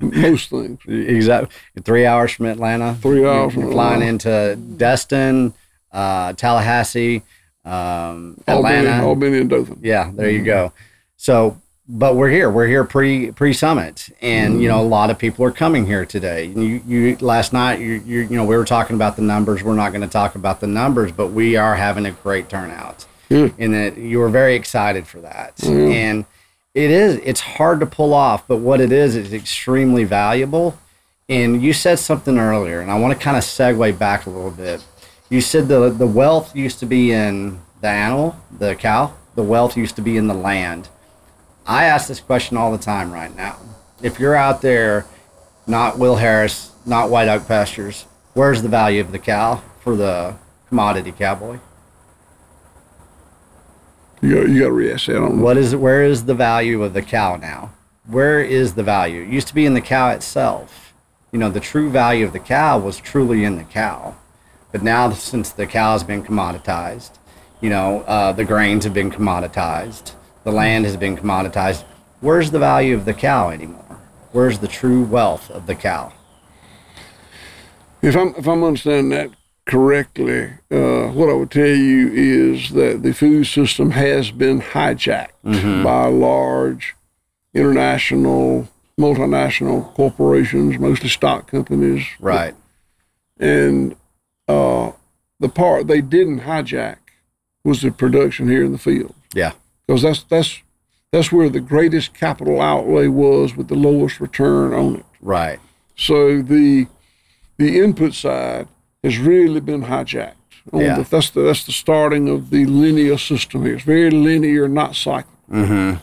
[0.00, 0.78] most things.
[0.86, 1.50] Exactly.
[1.82, 2.94] Three hours from Atlanta.
[3.00, 4.50] Three hours from You're flying Atlanta.
[4.52, 5.54] into Destin,
[5.92, 7.22] uh, Tallahassee,
[7.64, 9.04] um, Albany, Atlanta.
[9.04, 9.78] Albany and Dothan.
[9.82, 10.72] Yeah, there you go.
[11.16, 12.50] So, but we're here.
[12.50, 16.04] We're here pre pre summit, and you know a lot of people are coming here
[16.04, 16.44] today.
[16.46, 19.62] You you last night you you you know we were talking about the numbers.
[19.62, 23.06] We're not going to talk about the numbers, but we are having a great turnout,
[23.28, 23.54] Good.
[23.58, 25.56] and that you were very excited for that.
[25.58, 25.92] Mhm.
[25.92, 26.24] And
[26.76, 30.78] it is it's hard to pull off, but what it is is extremely valuable.
[31.26, 34.50] And you said something earlier, and I want to kind of segue back a little
[34.50, 34.84] bit.
[35.30, 39.14] You said the the wealth used to be in the animal, the cow.
[39.36, 40.90] The wealth used to be in the land.
[41.66, 43.56] I ask this question all the time right now.
[44.02, 45.06] If you're out there,
[45.66, 48.04] not Will Harris, not White Oak Pastures,
[48.34, 50.36] where's the value of the cow for the
[50.68, 51.58] commodity cowboy?
[54.26, 55.16] You got, you got to re-ask that.
[55.16, 55.44] I don't know.
[55.44, 57.72] What is where is the value of the cow now?
[58.08, 59.22] Where is the value?
[59.22, 60.92] It used to be in the cow itself.
[61.30, 64.16] You know, the true value of the cow was truly in the cow.
[64.72, 67.12] But now, since the cow has been commoditized,
[67.60, 70.12] you know, uh, the grains have been commoditized,
[70.42, 71.84] the land has been commoditized.
[72.20, 74.00] Where's the value of the cow anymore?
[74.32, 76.12] Where's the true wealth of the cow?
[78.02, 79.30] If I'm if I'm understanding that
[79.66, 85.32] correctly, uh, what I would tell you is that the food system has been hijacked
[85.44, 85.82] Mhm.
[85.84, 86.94] by large
[87.54, 92.54] international, multinational corporations, mostly stock companies, Right.
[93.38, 93.96] and
[94.48, 94.92] uh,
[95.40, 96.98] the part they didn't hijack
[97.64, 99.14] was the production here in the field.
[99.34, 99.52] Yeah.
[99.86, 100.62] because that's that's
[101.12, 105.04] that's where the greatest capital outlay was with the lowest return on it.
[105.20, 105.58] Right.
[105.96, 106.86] So the
[107.58, 108.66] the input side
[109.06, 110.34] has really been hijacked.
[110.72, 110.96] Yeah.
[110.96, 113.76] the, that's the that's the starting of the linear system here.
[113.76, 115.32] It's very linear, not cyclic.
[115.50, 115.98] Mm-hmm.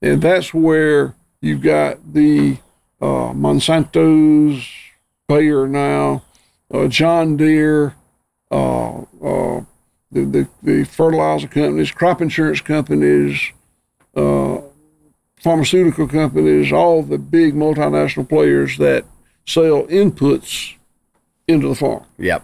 [0.00, 2.56] and that's where you've got the
[3.02, 4.66] uh, Monsanto's,
[5.28, 6.22] Bayer now,
[6.72, 7.94] uh, John Deere,
[8.50, 9.60] uh, uh,
[10.10, 13.52] the, the the fertilizer companies, crop insurance companies,
[14.16, 14.62] uh,
[15.36, 19.04] pharmaceutical companies, all the big multinational players that
[19.44, 20.76] sell inputs
[21.52, 22.04] into the farm.
[22.18, 22.42] Yep.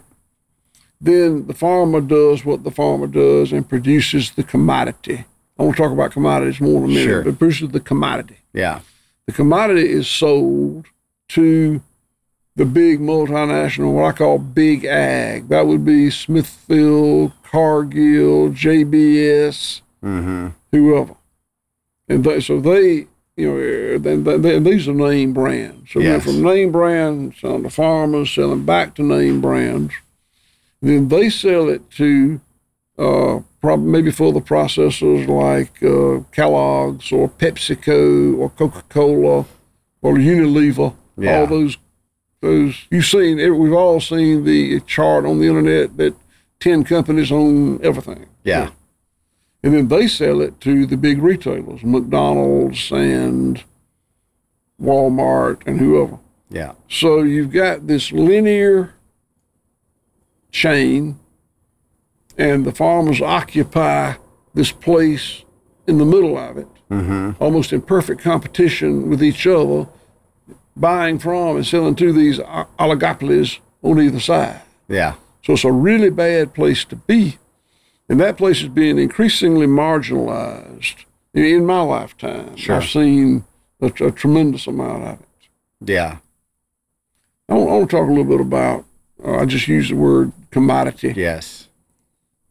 [1.00, 5.24] Then the farmer does what the farmer does and produces the commodity.
[5.58, 7.22] I want to talk about commodities more in a minute, Sure.
[7.24, 8.38] but produces the commodity.
[8.52, 8.80] Yeah.
[9.26, 10.86] The commodity is sold
[11.30, 11.80] to
[12.56, 15.48] the big multinational, what I call big ag.
[15.48, 20.48] That would be Smithfield, Cargill, JBS, Mm-hmm.
[20.72, 21.14] whoever.
[22.08, 23.06] And they, so they,
[23.38, 25.92] you know, they, they, these are name brands.
[25.92, 26.24] So Yes.
[26.24, 29.94] then from name brands on the farmers selling back to name brands,
[30.82, 32.40] then they sell it to
[32.98, 39.46] uh, probably maybe for the processors like uh, Kellogg's or PepsiCo or Coca Cola
[40.02, 40.94] or Unilever.
[41.16, 41.40] Yeah.
[41.40, 41.78] All those,
[42.40, 43.36] those you've seen.
[43.58, 46.14] We've all seen the chart on the internet that
[46.58, 48.26] ten companies own everything.
[48.42, 48.70] Yeah.
[49.62, 53.62] And then they sell it to the big retailers, McDonald's and
[54.80, 56.18] Walmart and whoever.
[56.50, 56.72] Yeah.
[56.88, 58.94] So you've got this linear
[60.52, 61.18] chain,
[62.36, 64.14] and the farmers occupy
[64.54, 65.42] this place
[65.86, 67.42] in the middle of it, Mm-hmm.
[67.42, 69.86] almost in perfect competition with each other,
[70.74, 74.62] buying from and selling to these oligopolies on either side.
[74.88, 75.16] Yeah.
[75.44, 77.36] So it's a really bad place to be.
[78.08, 81.04] And that place is being increasingly marginalized
[81.34, 82.56] in, my lifetime.
[82.56, 82.76] Sure.
[82.76, 83.44] I've seen
[83.80, 85.28] a, a tremendous amount of it.
[85.80, 86.18] Yeah.
[87.48, 88.84] I want, I want to talk a little bit about,
[89.22, 91.14] uh, I just used the word commodity.
[91.16, 91.68] Yes.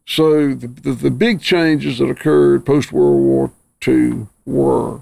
[0.05, 3.51] So the, the, the big changes that occurred post World War
[3.85, 5.01] II were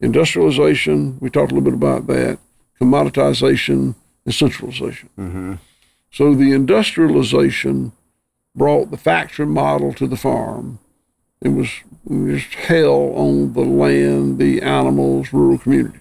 [0.00, 2.38] industrialization, we talked a little bit about that,
[2.80, 5.08] commoditization, and centralization.
[5.18, 5.54] Mm-hmm.
[6.10, 7.92] So the industrialization
[8.56, 10.78] brought the factory model to the farm.
[11.42, 11.68] It was
[12.08, 16.00] just hell on the land, the animals, rural community.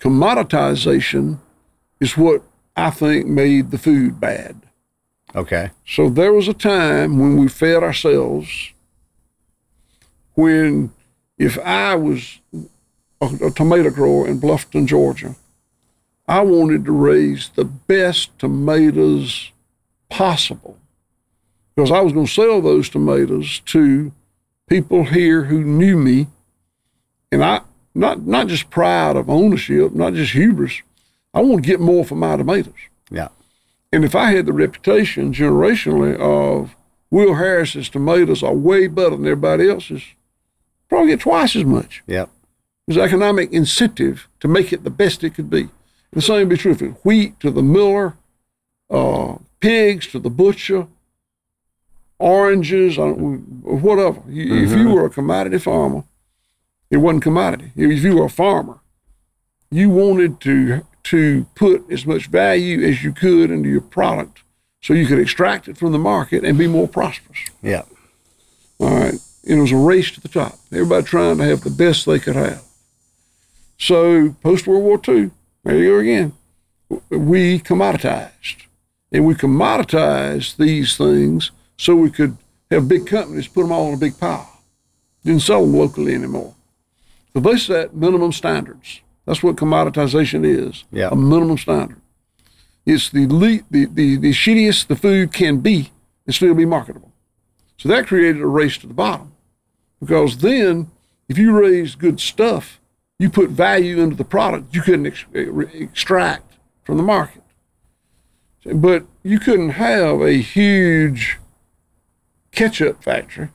[0.00, 1.38] commoditization
[2.00, 2.42] is what
[2.76, 4.62] I think made the food bad.
[5.34, 5.70] Okay.
[5.86, 8.72] So there was a time when we fed ourselves
[10.34, 10.92] when
[11.38, 12.40] if I was
[13.20, 15.34] a, a tomato grower in Bluffton, Georgia,
[16.28, 19.52] I wanted to raise the best tomatoes
[20.08, 20.78] possible
[21.76, 24.12] because I was going to sell those tomatoes to
[24.66, 26.28] people here who knew me,
[27.30, 27.60] and I
[27.94, 30.82] not not just pride of ownership, not just hubris.
[31.34, 32.72] I want to get more for my tomatoes.
[33.10, 33.28] Yeah.
[33.92, 36.74] And if I had the reputation generationally of
[37.10, 40.02] Will Harris's tomatoes are way better than everybody else's,
[40.88, 42.02] probably get twice as much.
[42.06, 42.30] Yep.
[42.86, 45.68] There's economic incentive to make it the best it could be.
[46.12, 48.16] The same would be true for wheat to the miller,
[48.90, 50.86] uh, pigs to the butcher,
[52.18, 54.22] oranges, uh, whatever.
[54.28, 56.04] You- If you were a commodity farmer,
[56.90, 57.72] it wasn't commodity.
[57.76, 58.78] If you were a farmer,
[59.70, 64.40] you wanted to to put as much value as you could into your product
[64.82, 67.38] so you could extract it from the market and be more prosperous.
[67.62, 67.86] Yep.
[68.80, 69.14] All right.
[69.44, 70.58] It was a race to the top.
[70.72, 72.60] Everybody trying to have the best they could have.
[73.78, 75.30] So post World War II,
[75.62, 76.32] there you go again.
[77.10, 78.56] We commoditized.
[79.12, 82.36] And we commoditized these things so we could
[82.70, 84.62] have big companies put them all in a big pile.
[85.24, 86.54] Didn't sell them locally anymore.
[87.32, 89.00] So they set minimum standards.
[89.26, 90.84] That's what commoditization is.
[90.90, 91.08] Yeah.
[91.10, 92.00] A minimum standard.
[92.84, 95.90] It's the, le- the, the, the shittiest the food can be
[96.24, 97.12] and still be marketable.
[97.76, 99.32] So that created a race to the bottom.
[100.00, 100.90] Because then,
[101.28, 102.80] if you raised good stuff,
[103.18, 106.54] you put value into the product you couldn't ex- eh, extract
[106.84, 107.42] from the market.
[108.64, 111.38] But you couldn't have a huge
[112.56, 113.50] ketchup factory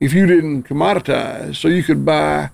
[0.00, 2.50] if you didn't commoditize, so you could buy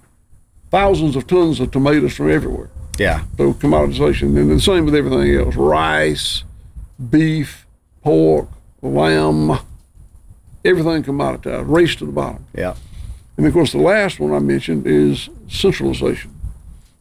[0.70, 2.68] thousands of tons of tomatoes from everywhere.
[2.98, 3.24] Yeah.
[3.38, 6.44] So commoditization, and the same with everything else: rice,
[7.08, 7.66] beef,
[8.02, 8.48] pork,
[8.82, 9.58] lamb,
[10.62, 12.44] everything commoditized, race to the bottom.
[12.54, 12.74] Yeah.
[13.38, 16.32] And of course, the last one I mentioned is centralization,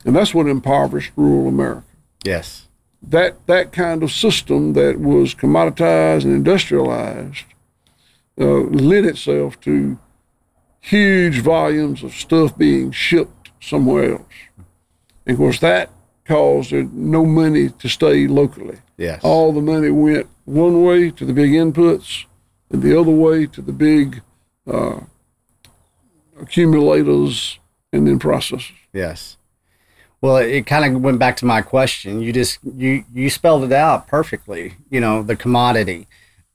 [0.06, 1.84] and that's what impoverished rural America.
[2.24, 2.68] Yes.
[3.02, 7.44] That that kind of system that was commoditized and industrialized
[8.40, 9.98] uh, lent itself to
[10.80, 14.34] huge volumes of stuff being shipped somewhere else.
[15.26, 15.90] And of course, that
[16.26, 18.80] caused no money to stay locally.
[18.98, 19.22] Yes.
[19.24, 22.26] All the money went one way to the big inputs,
[22.70, 24.22] and the other way to the big
[24.66, 25.02] uh,
[26.40, 27.60] accumulators
[27.94, 28.74] and then processors.
[28.94, 29.38] Yes.
[30.20, 32.22] Well, it kind of went back to my question.
[32.22, 34.76] You just you you spelled it out perfectly.
[34.90, 36.08] You know, the commodity.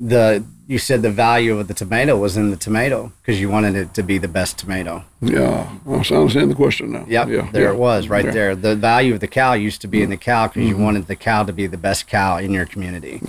[0.09, 3.75] The you said the value of the tomato was in the tomato because you wanted
[3.77, 5.05] it to be the best tomato.
[5.21, 7.05] Yeah, I understand the question now.
[7.07, 7.29] Yep.
[7.29, 7.71] Yeah, there yeah.
[7.73, 8.31] it was, right Yeah.
[8.31, 8.57] there.
[8.57, 10.79] The value of the cow used to be in the cow because Mm-hmm.
[10.79, 13.21] you wanted the cow to be the best cow in your community.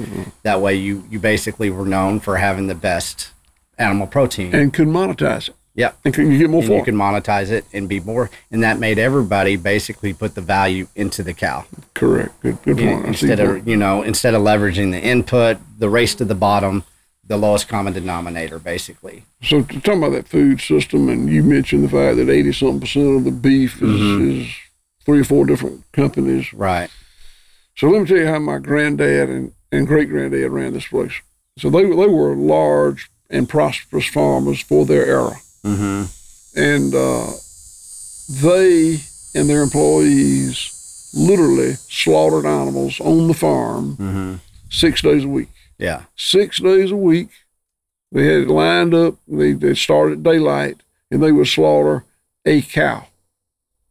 [0.43, 3.31] That way, you you basically were known for having the best
[3.77, 4.53] animal protein.
[4.55, 5.55] And could monetize it.
[5.75, 5.97] Yep.
[6.05, 6.85] And can you get more And for you it?
[6.85, 11.23] could monetize it and be more, and that made everybody basically put the value into
[11.23, 11.65] the cow.
[11.93, 12.39] Correct.
[12.41, 13.05] Good, good You- point.
[13.05, 16.83] I instead of you know instead of leveraging the input, the race to the bottom,
[17.25, 19.23] the lowest common denominator, basically.
[19.41, 22.81] So to talk about that food system, and you mentioned the fact that eighty something
[22.81, 24.41] percent of the beef is, Mm-hmm.
[24.41, 24.47] is
[25.05, 26.53] three or four different companies.
[26.53, 26.89] Right.
[27.75, 31.13] So let me tell you how my granddad and, and great granddad ran this place.
[31.57, 36.59] So they they were large and prosperous farmers for their era, Mm-hmm.
[36.59, 37.31] and uh,
[38.41, 38.99] they
[39.35, 44.35] and their employees literally slaughtered animals on the farm Mm-hmm.
[44.69, 45.49] six days a week.
[45.77, 46.03] Yeah.
[46.15, 47.29] six days a week.
[48.11, 49.15] They had it lined up.
[49.27, 52.05] They, they started at daylight, and they would slaughter
[52.45, 53.07] a cow,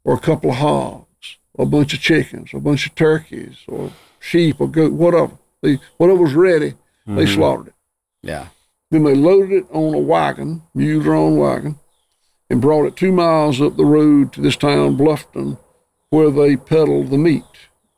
[0.05, 3.93] or a couple of hogs, or a bunch of chickens, a bunch of turkeys, or
[4.21, 5.33] sheep, or goat, whatever.
[5.61, 6.75] They, whatever was ready,
[7.07, 7.35] they Mhm.
[7.35, 7.75] slaughtered it.
[8.23, 8.47] Yeah.
[8.93, 11.79] Then they loaded it on a wagon, mule drawn wagon,
[12.51, 15.59] and brought it two miles up the road to this town, Bluffton,
[16.11, 17.43] where they peddled the meat.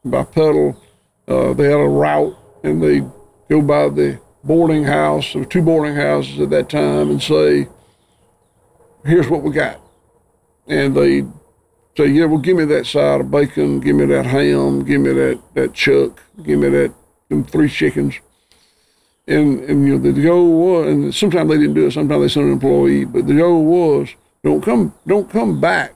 [0.05, 0.81] By peddle,
[1.27, 3.01] uh, they had a route, and they
[3.51, 5.33] go by the boarding house.
[5.33, 7.67] There were two boarding houses at that time, and say,
[9.05, 9.81] "Here's what we got,"
[10.69, 11.23] and they
[11.97, 15.13] say, "Yeah, well, give me that side of bacon, give me that ham, give me
[15.13, 16.93] that that chuck, give me that
[17.31, 18.15] them three chickens."
[19.27, 21.93] And, and you know the goal was, and sometimes they didn't do it.
[21.93, 25.95] Sometimes they sent an employee, but the goal was don't come don't come back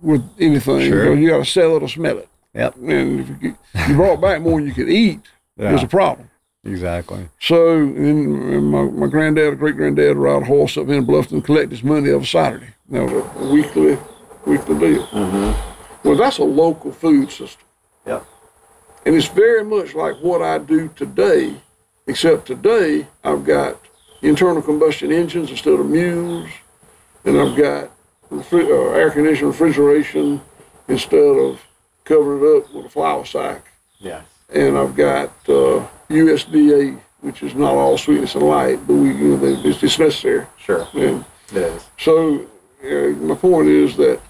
[0.00, 1.04] with anything Sure.
[1.04, 2.28] because you got to sell it or smell it.
[2.54, 2.76] Yep.
[2.76, 5.20] And if you, you brought back more than you could eat,
[5.56, 6.30] there's a problem.
[6.64, 7.28] Exactly.
[7.40, 11.44] So and then my, my granddad, or great granddad, ride a horse up in Bluffton,
[11.44, 12.68] collect his money every Saturday.
[12.88, 13.98] That was a weekly
[14.46, 15.06] weekly deal.
[15.08, 16.08] Mm-hmm.
[16.08, 17.66] Well, that's a local food system.
[18.06, 18.24] Yep.
[19.04, 21.54] And it's very much like what I do today,
[22.08, 23.76] except today I've got
[24.22, 26.48] internal combustion engines instead of mules,
[27.24, 27.90] and I've got
[28.32, 30.40] refri- uh, air conditioned refrigeration
[30.88, 31.60] instead of
[32.04, 33.70] covering it up with a flour sack.
[34.00, 34.24] Yes.
[34.52, 39.36] And I've got uh, USDA, which is not all sweetness and light, but we, you
[39.36, 40.46] know, it's, it's necessary.
[40.56, 40.88] Sure.
[40.94, 41.86] And It is.
[41.98, 42.46] so
[42.82, 44.20] uh, my point is that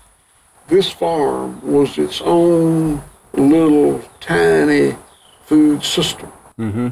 [0.67, 3.03] this farm was its own
[3.33, 4.97] little tiny
[5.45, 6.31] food system.
[6.59, 6.89] Mm-hmm.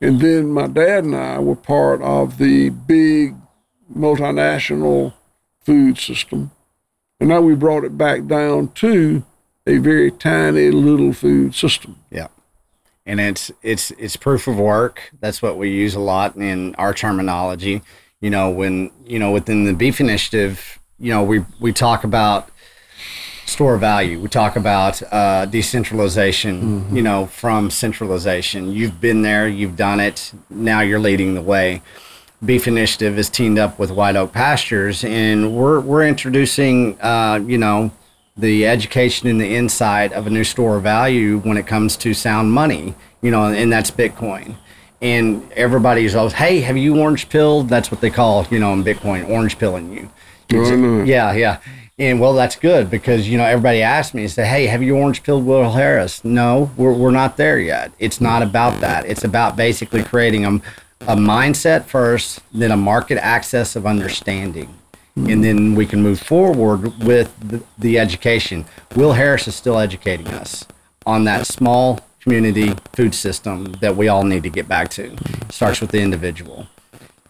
[0.00, 3.36] And then my dad and I were part of the big
[3.94, 5.12] multinational
[5.60, 6.50] food system.
[7.18, 9.24] And now we brought it back down to
[9.66, 11.96] a very tiny little food system.
[12.10, 12.28] Yeah.
[13.04, 15.10] And it's it's it's proof of work.
[15.20, 17.82] That's what we use a lot in our terminology.
[18.20, 22.50] You know, when you know within the beef initiative, you know, we we talk about
[23.50, 24.20] store value.
[24.20, 26.94] We talk about uh, decentralization.
[26.94, 28.72] You know, from centralization.
[28.72, 29.48] You've been there.
[29.48, 30.32] You've done it.
[30.48, 31.82] Now you're leading the way.
[32.42, 37.58] Beef Initiative is teamed up with White Oak Pastures, and we're we're introducing, uh, you
[37.58, 37.90] know,
[38.34, 42.14] the education and the insight of a new store of value when it comes to
[42.14, 44.54] sound money, you know, and that's Bitcoin.
[45.02, 47.68] And everybody's always, hey, have you orange pilled?
[47.68, 50.10] That's what they call, you know, in Bitcoin, orange pilling you.
[50.52, 51.04] Oh.
[51.04, 51.58] Yeah, yeah.
[52.00, 55.22] And well, that's good because, you know, everybody asks me, say, hey, have you orange
[55.22, 56.24] pilled Will Harris?
[56.24, 57.92] No, we're, we're not there yet.
[57.98, 59.04] It's not about that.
[59.04, 60.54] It's about basically creating a,
[61.02, 64.74] a mindset first, then a market access of understanding.
[65.14, 68.64] And then we can move forward with the, the education.
[68.96, 70.64] Will Harris is still educating us
[71.04, 75.14] on that small community food system that we all need to get back to.
[75.50, 76.66] Starts with the individual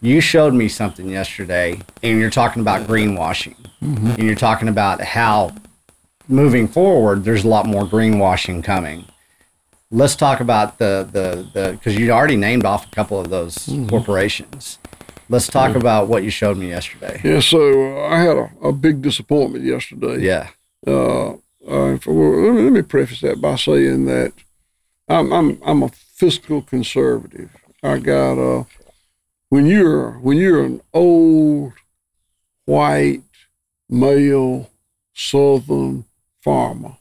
[0.01, 3.55] you showed me something yesterday and you're talking about greenwashing.
[3.81, 5.55] And you're talking about how
[6.27, 9.05] moving forward there's a lot more greenwashing coming.
[9.89, 13.69] Let's talk about the the the because you already named off a couple of those
[13.89, 14.79] corporations.
[15.29, 17.21] Let's talk about what you showed me yesterday.
[17.23, 20.19] Yeah, so uh, I had a, a big disappointment yesterday.
[20.19, 20.49] yeah.
[20.85, 21.35] Uh,
[21.67, 24.33] uh, for, let, me, let me preface that by saying that
[25.07, 27.49] I'm I'm I'm a fiscal conservative.
[27.83, 28.63] I got uh,
[29.51, 31.73] when you're when you're an old
[32.65, 33.21] white
[33.89, 34.69] male
[35.13, 36.05] southern
[36.41, 36.95] farmer,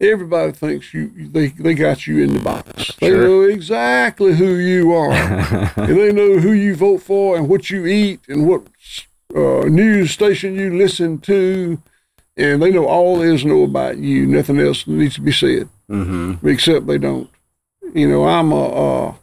[0.00, 2.90] everybody thinks you they they got you in the box.
[3.00, 3.22] They Sure.
[3.28, 5.12] know exactly who you are,
[5.76, 8.62] and they know who you vote for and what you eat and what
[9.34, 11.80] uh, news station you listen to
[12.38, 14.26] and they know all there is to know about you.
[14.26, 17.28] Nothing else needs to be said, mm-hmm except they don't.
[17.94, 19.14] You know, I'm a, uh,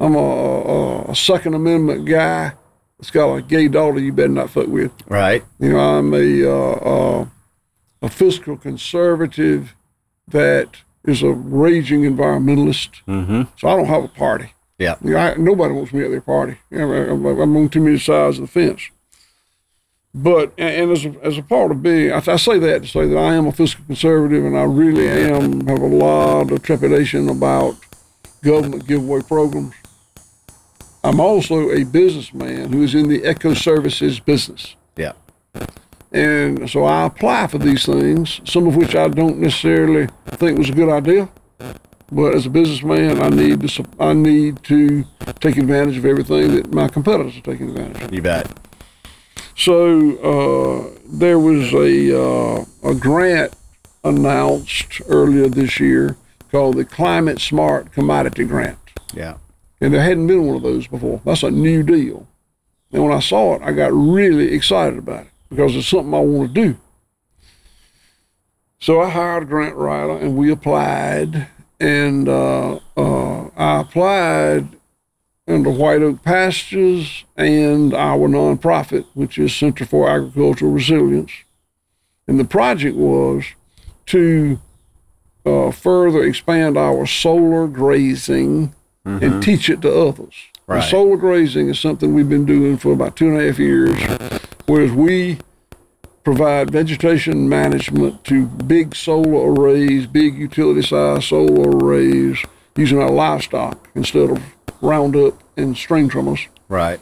[0.00, 2.52] I'm a, a, a Second Amendment guy.
[2.98, 4.92] It's got a gay daughter you better not fuck with.
[5.08, 6.72] right You know, I'm a, uh,
[7.20, 7.26] uh,
[8.02, 9.74] a fiscal conservative
[10.28, 10.68] that
[11.04, 13.02] is a raging environmentalist.
[13.06, 14.54] mm-hmm So I don't have a party.
[14.78, 16.58] yeah You know, I, nobody wants me at their party.
[16.72, 18.90] I'm, I'm on too many sides of the fence.
[20.14, 22.88] But and, and as a, as a part of being, I, I say that to
[22.88, 26.62] say that I am a fiscal conservative, and I really am have a lot of
[26.62, 27.76] trepidation about
[28.42, 29.74] government giveaway programs.
[31.02, 34.76] I'm also a businessman who is in the eco services business.
[34.96, 35.12] yeah
[36.12, 40.70] And so I apply for these things, some of which I don't necessarily think was
[40.70, 41.28] a good idea.
[42.12, 45.04] But as a businessman, I need to I need to
[45.38, 48.14] take advantage of everything that my competitors are taking advantage of.
[48.14, 48.50] you bet
[49.56, 49.78] So
[50.18, 53.54] uh, there was a uh, a grant
[54.02, 56.16] announced earlier this year
[56.50, 58.78] called the Climate Smart Commodity Grant,
[59.14, 59.36] yeah
[59.80, 61.20] and there hadn't been one of those before.
[61.24, 62.26] That's a new deal.
[62.92, 66.20] And when I saw it, I got really excited about it because it's something I
[66.20, 66.76] want to do.
[68.78, 71.48] So I hired grant writer and we applied.
[71.78, 74.68] And uh, uh, I applied
[75.46, 81.32] under White Oak Pastures and our nonprofit, which is Center for Agricultural Resilience.
[82.26, 83.44] And the project was
[84.06, 84.60] to
[85.46, 88.74] uh, further expand our solar grazing
[89.14, 89.40] and mm-hmm.
[89.40, 90.34] teach it to others.
[90.66, 90.88] Right.
[90.88, 94.00] solar grazing is something we've been doing for about two and a half years,
[94.66, 95.38] whereas we
[96.22, 102.38] provide vegetation management to big solar arrays, big utility size solar arrays,
[102.76, 104.40] using our livestock instead of
[104.80, 106.46] Roundup and string trimmers.
[106.68, 107.00] right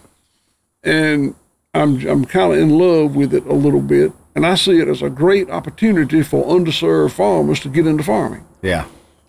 [0.82, 1.34] And
[1.74, 4.12] I'm, I'm kind of in love with it a little bit.
[4.34, 8.44] And I see it as a great opportunity for underserved farmers to get into farming.
[8.62, 8.86] yeah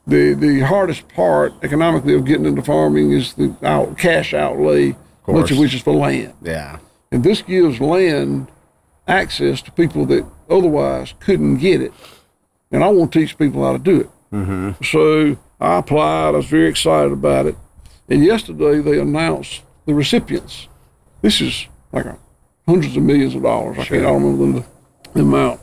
[0.09, 4.95] The, the hardest part economically of getting into farming is the out, cash outlay,
[5.27, 6.33] much of which is for land.
[6.41, 6.79] yeah
[7.11, 8.47] And this gives land
[9.07, 11.93] access to people that otherwise couldn't get it.
[12.71, 14.09] And I want to teach people how to do it.
[14.31, 14.83] Mm-hmm.
[14.83, 16.29] So I applied.
[16.29, 17.55] I was very excited about it.
[18.07, 20.67] And yesterday they announced the recipients.
[21.21, 22.17] This is like a,
[22.67, 23.77] hundreds of millions of dollars.
[23.79, 24.65] I can't I remember the,
[25.13, 25.59] the amount.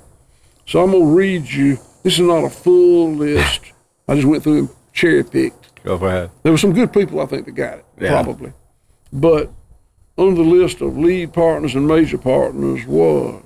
[0.67, 1.79] So I'm gonna read you.
[2.03, 3.73] This is not a full list.
[4.09, 5.83] I just went through and cherry picked.
[5.85, 6.31] Go ahead.
[6.43, 8.11] There were some good people I think that got it, Yeah.
[8.23, 8.53] probably.
[9.13, 9.51] But
[10.17, 13.43] on the list of lead partners and major partners was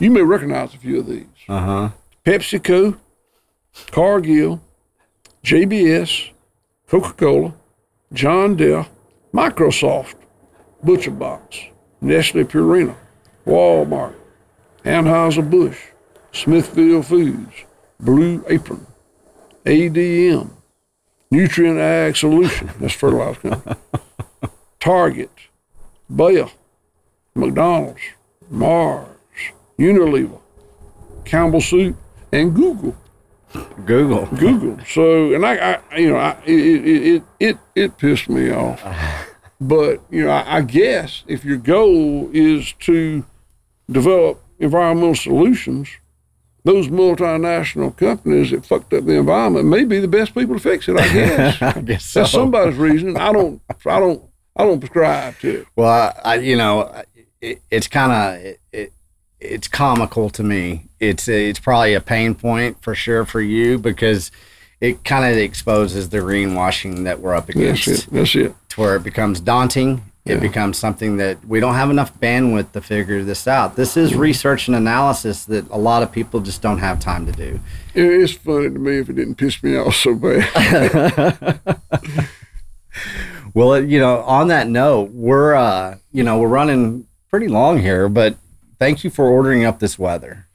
[0.00, 1.26] you may recognize a few of these.
[1.48, 1.88] Uh huh.
[2.24, 2.98] PepsiCo,
[3.90, 4.60] Cargill,
[5.44, 6.30] JBS,
[6.88, 7.54] Coca Cola,
[8.12, 8.86] John Deere,
[9.32, 10.14] Microsoft,
[10.84, 11.68] ButcherBox,
[12.00, 12.94] Nestle Purina,
[13.46, 14.14] Walmart,
[14.84, 15.78] Anheuser-Busch,
[16.32, 17.52] Smithfield Foods,
[18.00, 18.86] Blue Apron,
[19.68, 20.50] ADM,
[21.30, 23.76] Nutrien Ag Solution, that's fertilizer company,
[24.80, 25.30] Target,
[26.14, 26.48] Bayer,
[27.34, 28.00] McDonald's,
[28.48, 29.08] Mars,
[29.78, 30.40] Unilever,
[31.26, 31.94] Campbell Soup,
[32.32, 32.96] and Google.
[33.84, 34.24] Google.
[34.38, 34.78] Google.
[34.86, 38.82] So, and I, I you know, I, it, it, it, it, it pissed me off.
[39.60, 43.24] But, you know, I, I guess if your goal is to
[43.90, 45.88] develop environmental solutions,
[46.68, 50.86] those multinational companies that fucked up the environment may be the best people to fix
[50.86, 51.62] it, I guess.
[51.62, 52.20] I guess so.
[52.20, 53.16] That's somebody's reason.
[53.16, 54.22] I don't, I don't,
[54.54, 55.66] I don't prescribe to it.
[55.76, 57.04] Well, I, I you know,
[57.40, 58.92] it, it's kind of it, it,
[59.40, 60.90] it's comical to me.
[61.00, 64.30] It's it's probably a pain point for sure for you because
[64.78, 68.06] it kind of exposes the greenwashing that we're up That's against, it.
[68.12, 68.54] That's it.
[68.68, 70.02] to where it becomes daunting.
[70.28, 70.40] It Yeah.
[70.40, 73.76] becomes something that we don't have enough bandwidth to figure this out.
[73.76, 77.32] This is research and analysis that a lot of people just don't have time to
[77.32, 77.60] do.
[77.94, 81.58] It's funny to me if it didn't piss me off so bad.
[83.54, 88.08] Well, you know, on that note, we're uh, you know, we're running pretty long here,
[88.08, 88.36] but
[88.78, 90.46] thank you for ordering up this weather.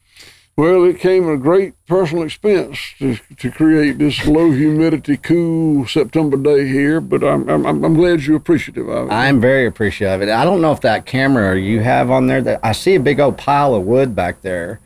[0.56, 5.88] Well, it came at a great personal expense to, to create this low humidity, cool
[5.88, 9.12] September day here, but I'm, I'm, I'm glad you're appreciative of it.
[9.12, 10.32] I'm very appreciative of it.
[10.32, 13.20] I don't know if that camera you have on there that I see a big
[13.20, 14.80] old pile of wood back there,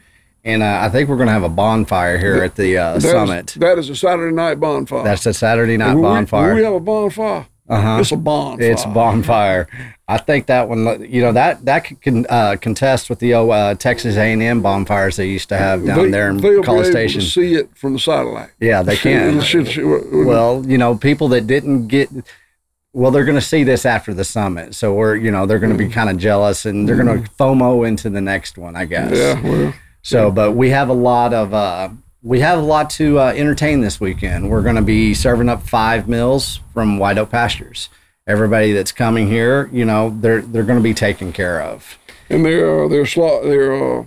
[0.45, 3.11] and uh, I think we're gonna have a bonfire here at the uh, That is-
[3.11, 3.47] summit.
[3.59, 5.03] that is a Saturday night bonfire.
[5.03, 6.55] That's a Saturday night we- bonfire.
[6.55, 7.97] We have a bonfire, uh huh.
[7.99, 8.71] it's a bonfire.
[8.71, 9.67] It's a bonfire.
[10.09, 13.75] I think that one, you know, that that can uh, contest with the old uh,
[13.75, 17.21] Texas A&M bonfires they used to have down They- there in College Station.
[17.21, 18.51] see it from the satellite.
[18.59, 19.41] Yeah, they can.
[20.25, 22.09] Well, you know, people that didn't get
[22.93, 24.73] well, they're going to see this after the summit.
[24.73, 27.29] So we're, you know, they're going to be kind of jealous and they're going to
[27.31, 29.15] FOMO into the next one, I guess.
[29.15, 31.89] yeah, well, So, but we have a lot of uh
[32.23, 34.49] we have a lot to uh, entertain this weekend.
[34.49, 37.89] We're going to be serving up five meals from White Oak Pastures.
[38.27, 41.97] Everybody that's coming here, you know, they're they're going to be taken care of.
[42.29, 44.03] and they're uh, they're slot they're uh,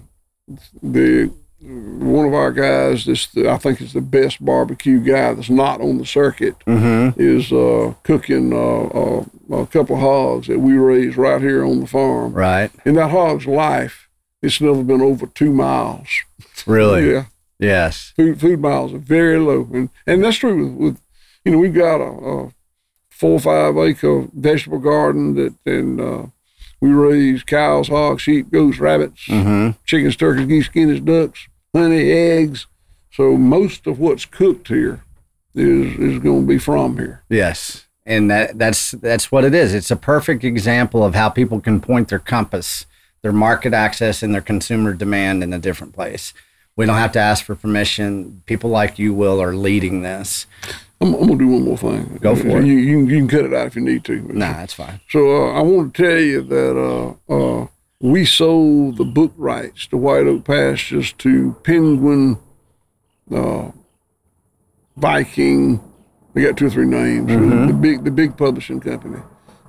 [0.82, 1.32] the
[1.62, 3.04] one of our guys.
[3.06, 6.56] This I think is the best barbecue guy that's not on the circuit.
[6.66, 7.20] Mm-hmm.
[7.20, 8.82] is uh, cooking uh,
[9.56, 12.32] uh, a couple of hogs that we raise right here on the farm.
[12.32, 12.70] Right?
[12.84, 14.08] In that hog's life,
[14.42, 16.08] it's never been over two miles.
[16.66, 17.10] Really?
[17.12, 17.24] Yeah,
[17.58, 18.12] Yes.
[18.16, 21.00] food food miles are very low, and and that's true with, with
[21.44, 22.10] you know we've got a,
[22.46, 22.52] a
[23.20, 26.22] four or five acre vegetable garden that and uh,
[26.80, 29.78] we raise cows, hogs, sheep, goats, rabbits, Mm-hmm.
[29.84, 32.66] chickens, turkeys, geese, guineas, ducks, honey, eggs.
[33.12, 35.02] So most of what's cooked here
[35.54, 37.22] is is going to be from here.
[37.28, 37.86] Yes.
[38.06, 39.74] And that that's that's what it is.
[39.74, 42.86] It's a perfect example of how people can point their compass,
[43.22, 46.32] their market access and their consumer demand in a different place.
[46.76, 48.42] We don't have to ask for permission.
[48.46, 50.46] People like you will are leading this.
[51.02, 52.18] I'm, I'm gonna do one more thing.
[52.20, 52.64] Go for it.
[52.66, 54.16] You, you, can- you can cut it out if you need to.
[54.36, 55.00] Nah, that's fine.
[55.08, 57.32] So uh, I want to tell you that uh,
[57.62, 57.66] uh,
[58.00, 62.38] we sold the book rights to White Oak Pastures to Penguin,
[63.34, 63.70] uh,
[64.96, 65.80] Viking.
[66.34, 67.28] We got two or three names.
[67.28, 69.20] The big the big publishing company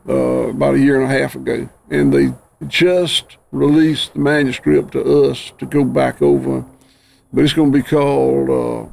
[0.08, 0.14] uh,
[0.50, 2.34] about a year and a half ago, and they
[2.68, 6.66] just released the manuscript to us to go back over.
[7.34, 8.92] But it's going to be called.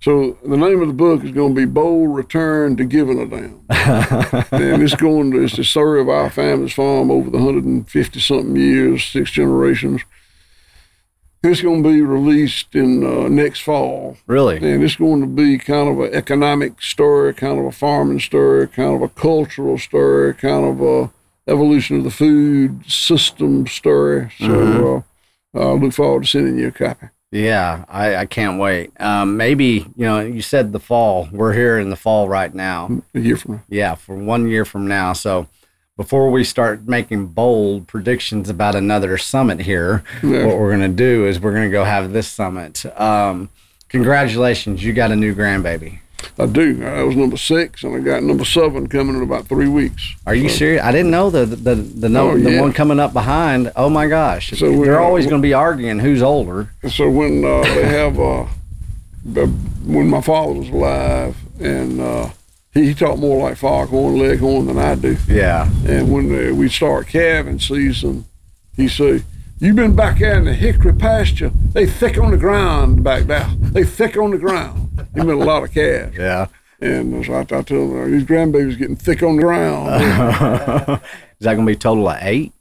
[0.00, 3.26] So the name of the book is going to be "Bold Return to Giving a
[3.26, 3.64] Damn."
[4.52, 8.56] and it's going to it's the story of our family's farm over the 150 something
[8.56, 10.02] years, six generations.
[11.42, 14.56] It's going to be released in uh, next fall, Really?
[14.56, 18.66] and it's going to be kind of an economic story, kind of a farming story,
[18.66, 21.10] kind of a cultural story, kind of a
[21.48, 24.32] evolution of the food system story.
[24.38, 25.04] So
[25.54, 27.06] uh, I look forward to sending you a copy.
[27.32, 28.92] Yeah, I, I can't wait.
[29.00, 31.28] Um, maybe, you know, you said the fall.
[31.32, 33.02] We're here in the fall right now.
[33.14, 33.62] A year from now.
[33.68, 35.12] Yeah, for one year from now.
[35.12, 35.48] So
[35.96, 40.46] before we start making bold predictions about another summit here, Yeah.
[40.46, 42.84] what we're going to do is we're going to go have this summit.
[42.98, 43.50] Um,
[43.88, 45.98] congratulations, you got a new grandbaby.
[46.38, 46.84] I do.
[46.86, 50.14] I was number six, and I got number seven coming in about three weeks.
[50.26, 50.82] Are you So- serious?
[50.82, 53.72] I didn't know the the the, no, Oh, the one coming up behind.
[53.76, 54.50] Oh my gosh!
[54.58, 56.70] So They're always going to be arguing who's older.
[56.88, 58.46] So when uh, they have, uh,
[59.84, 62.28] when my father was alive, and uh,
[62.72, 65.16] he, he talked more like foghorn, leghorn than I do.
[65.28, 68.24] Yeah, And when uh, we start calving season,
[68.76, 69.22] he say,
[69.58, 71.50] "You been back there in the hickory pasture?
[71.72, 73.48] They thick on the ground back there.
[73.58, 76.16] They thick on the ground." He meant a lot of calves.
[76.16, 76.46] yeah.
[76.80, 79.88] And so I, I told him, "These grandbabies getting thick on the ground."
[81.40, 82.52] Is that going to be a total of eight?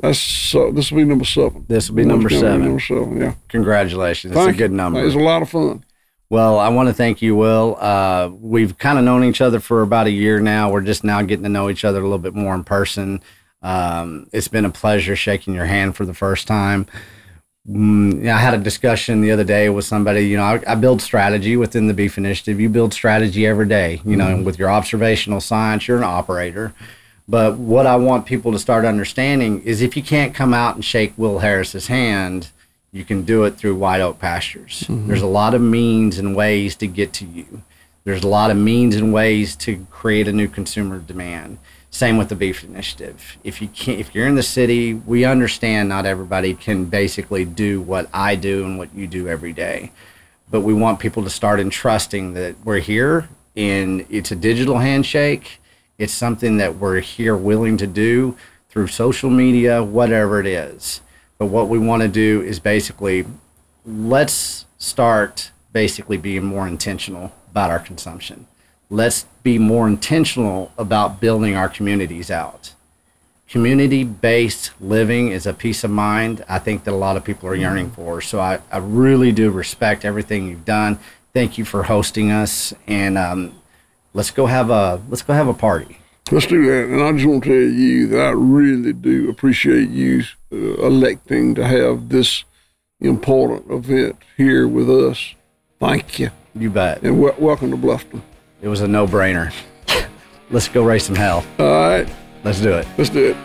[0.00, 0.70] That's so.
[0.70, 1.64] This will be number seven.
[1.68, 2.62] This will be number be seven.
[2.64, 3.20] Number seven.
[3.20, 3.34] Yeah.
[3.48, 4.32] Congratulations!
[4.32, 4.76] It's Thank a good you.
[4.76, 5.04] number.
[5.04, 5.84] It's a lot of fun.
[6.30, 7.76] Well, I want to thank you, Will.
[7.80, 10.70] Uh, we've kind of known each other for about a year now.
[10.70, 13.22] We're just now getting to know each other a little bit more in person.
[13.62, 16.86] Um, it's been a pleasure shaking your hand for the first time.
[17.68, 20.22] Mm, yeah, I had a discussion the other day with somebody.
[20.22, 22.60] You know, I, I build strategy within the Beef Initiative.
[22.60, 24.00] You build strategy every day.
[24.04, 26.72] You know, with your observational science, you're an operator.
[27.28, 30.84] But what I want people to start understanding is if you can't come out and
[30.84, 32.50] shake Will Harris's hand,
[32.90, 34.86] you can do it through White Oak Pastures.
[34.88, 37.62] There's a lot of means and ways to get to you.
[38.04, 41.58] There's a lot of means and ways to create a new consumer demand.
[41.90, 43.38] Same with the beef initiative.
[43.42, 47.80] If you can't, if you're in the city, we understand not everybody can basically do
[47.80, 49.90] what I do and what you do every day
[50.50, 55.60] but we want people to start entrusting that we're here and it's a digital handshake.
[55.98, 58.36] It's something that we're here willing to do
[58.68, 61.00] through social media, whatever it is.
[61.38, 63.26] But what we want to do is basically
[63.84, 68.46] let's start basically being more intentional about our consumption.
[68.90, 72.74] Let's be more intentional about building our communities out
[73.48, 77.48] community based living is a peace of mind I think that a lot of people
[77.48, 78.20] are yearning for.
[78.20, 80.98] So I, I really do respect everything you've done.
[81.32, 83.54] Thank you for hosting us and um,
[84.12, 85.98] let's go have a let's go have a party.
[86.30, 86.92] Let's do that.
[86.92, 91.54] And I just want to tell you that I really do appreciate you uh, electing
[91.54, 92.44] to have this
[93.00, 95.34] important event here with us.
[95.80, 96.30] Thank you.
[96.54, 97.02] You bet.
[97.02, 98.20] And w- welcome to Bluffton.
[98.60, 99.52] It was a no brainer.
[100.50, 101.44] let's go raise some hell.
[101.58, 102.08] All right,
[102.44, 102.86] Let's do it.
[102.96, 103.36] let's do it.